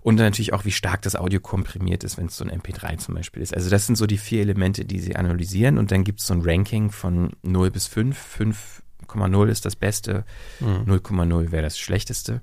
[0.00, 2.98] Und dann natürlich auch, wie stark das Audio komprimiert ist, wenn es so ein MP3
[2.98, 3.52] zum Beispiel ist.
[3.54, 6.34] Also das sind so die vier Elemente, die sie analysieren und dann gibt es so
[6.34, 8.16] ein Ranking von 0 bis 5.
[8.38, 10.24] 5,0 ist das Beste,
[10.60, 10.84] Mhm.
[10.86, 12.40] 0,0 wäre das Schlechteste.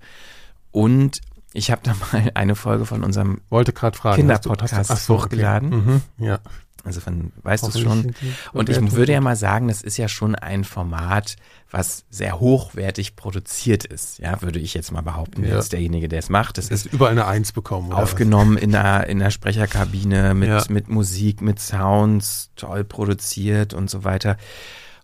[0.72, 1.22] Und
[1.54, 4.18] ich habe da mal eine Folge von unserem Wollte gerade fragen.
[4.18, 5.70] Kinderpodcast hast du- hast hochgeladen.
[5.70, 6.02] Mhm.
[6.18, 6.40] Ja.
[6.86, 8.14] Also von, weißt du es schon?
[8.54, 11.36] Und ich würde ja mal sagen, das ist ja schon ein Format,
[11.72, 14.20] was sehr hochwertig produziert ist.
[14.20, 15.56] Ja, würde ich jetzt mal behaupten, Ja.
[15.56, 16.58] als derjenige, der es macht.
[16.58, 17.88] Hast ist überall eine Eins bekommen.
[17.90, 20.64] Oder aufgenommen in der, in der Sprecherkabine mit, Ja.
[20.70, 24.38] mit Musik, mit Sounds, toll produziert und so weiter.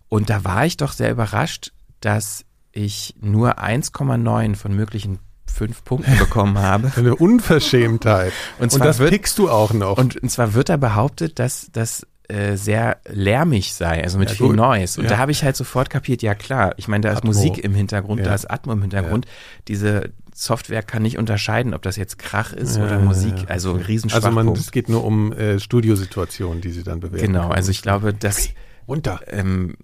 [0.08, 5.18] Und da war ich doch sehr überrascht, dass ich nur 1,9 von möglichen
[5.52, 6.90] fünf Punkten bekommen habe.
[6.96, 8.32] Eine Unverschämtheit.
[8.58, 9.98] Und Und, zwar das wird- pickst du auch noch.
[9.98, 14.36] Und, und zwar wird da behauptet, dass das äh, sehr lärmig sei, also mit Ja,
[14.36, 14.56] viel gut.
[14.56, 14.98] Noise.
[15.00, 15.10] Und Ja.
[15.12, 17.28] da habe ich halt sofort kapiert, ja klar, ich meine, da ist Atmo.
[17.32, 18.26] Musik im Hintergrund, Ja.
[18.26, 19.26] da ist Atmo im Hintergrund.
[19.68, 24.10] Diese Software kann nicht unterscheiden, ob das jetzt Krach ist oder Musik, also ein riesen
[24.12, 27.26] also man, es geht nur um äh, Studiosituationen, die sie dann bewerten.
[27.26, 27.52] Genau, können.
[27.52, 28.48] also ich glaube, dass
[28.88, 29.20] runter.
[29.26, 29.76] ähm,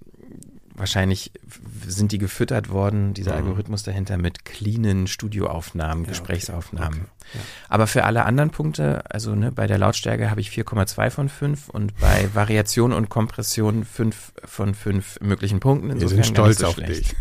[0.74, 1.32] wahrscheinlich
[1.91, 3.39] sind die gefüttert worden, dieser Mhm.
[3.39, 6.11] Algorithmus dahinter, mit cleanen Studioaufnahmen, Ja, okay.
[6.11, 7.01] Gesprächsaufnahmen.
[7.01, 7.41] Okay, ja.
[7.68, 11.68] Aber für alle anderen Punkte, also ne, bei der Lautstärke habe ich 4,2 von 5
[11.68, 15.89] und bei Variation und Kompression 5 von 5 möglichen Punkten.
[15.89, 17.14] Wir Insofern sind gar nicht stolz so auf schlecht.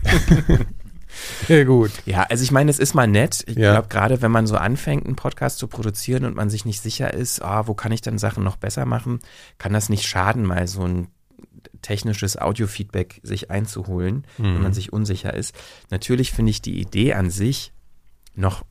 [0.50, 0.58] dich.
[1.48, 1.92] Sehr gut.
[2.06, 3.44] Ja, also ich meine, es ist mal nett.
[3.48, 3.72] Ich Ja.
[3.72, 7.14] glaube, gerade wenn man so anfängt, einen Podcast zu produzieren und man sich nicht sicher
[7.14, 9.20] ist, ah, wo kann ich dann Sachen noch besser machen,
[9.58, 11.08] kann das nicht schaden, mal so ein
[11.82, 14.62] technisches Audiofeedback sich einzuholen, wenn Mhm.
[14.64, 15.56] man sich unsicher ist.
[15.90, 17.72] Natürlich finde ich die Idee an sich
[18.36, 18.64] noch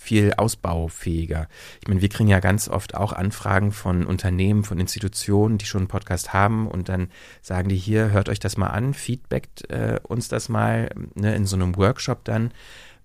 [0.00, 1.48] viel ausbaufähiger.
[1.80, 5.82] Ich meine, wir kriegen ja ganz oft auch Anfragen von Unternehmen, von Institutionen, die schon
[5.82, 7.10] einen Podcast haben und dann
[7.42, 11.46] sagen die hier, hört euch das mal an, feedbackt äh, uns das mal ne, in
[11.46, 12.52] so einem Workshop dann.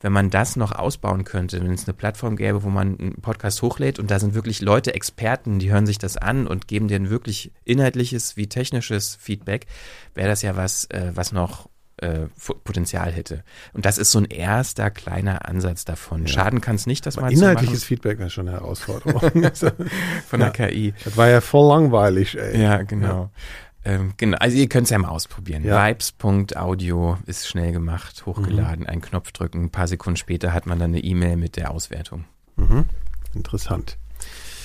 [0.04, 3.62] Wenn man das noch ausbauen könnte, wenn es eine Plattform gäbe, wo man einen Podcast
[3.62, 6.98] hochlädt und da sind wirklich Leute, Experten, die hören sich das an und geben dir
[6.98, 9.66] ein wirklich inhaltliches wie technisches Feedback,
[10.14, 12.28] wäre das ja was, äh, was noch äh,
[12.64, 13.44] Potenzial hätte.
[13.72, 16.24] Und das ist so ein erster kleiner Ansatz davon.
[16.24, 16.28] Ja.
[16.28, 19.22] Schaden kann es nicht, das mal Inhaltliches Feedback wäre schon eine Herausforderung.
[20.28, 20.50] Von der ja.
[20.50, 20.94] KI.
[21.06, 22.62] Das war ja voll langweilig, ey.
[22.62, 23.30] Ja, genau.
[23.86, 25.64] Ähm, genau, also ihr könnt es ja mal ausprobieren.
[25.64, 25.88] Ja.
[25.88, 28.90] Vibes.audio ist schnell gemacht, hochgeladen, mhm.
[28.90, 32.26] einen Knopf drücken, ein paar Sekunden später hat man dann eine E-Mail mit der Auswertung.
[32.56, 32.86] Mhm.
[33.34, 33.98] Interessant.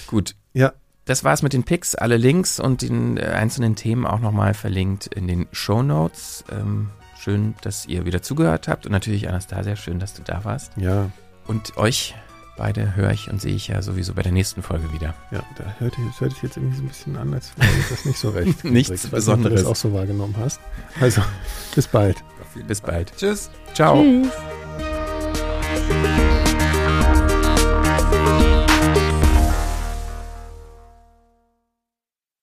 [0.06, 0.34] Gut.
[0.52, 0.72] Ja.
[1.04, 1.94] Das war's mit den Picks.
[1.94, 6.44] Alle Links und den äh, einzelnen Themen auch nochmal verlinkt in den Show Notes.
[6.52, 10.72] Ähm, schön, dass ihr wieder zugehört habt und natürlich Anastasia, schön, dass du da warst.
[10.76, 11.10] Ja.
[11.46, 12.14] Und euch
[12.58, 15.14] beide höre ich und sehe ich ja sowieso bei der nächsten Folge wieder.
[15.30, 18.04] Ja, da hört, das hört sich jetzt irgendwie so ein bisschen an, als wäre das
[18.04, 18.64] nicht so recht.
[18.64, 19.52] Nichts ich Besonderes.
[19.52, 20.60] Nicht, du das auch so wahrgenommen hast.
[21.00, 21.22] Also,
[21.74, 22.16] bis bald.
[22.66, 23.16] Bis bald.
[23.16, 23.50] Tschüss.
[23.72, 24.02] Ciao.
[24.02, 24.28] Tschüss.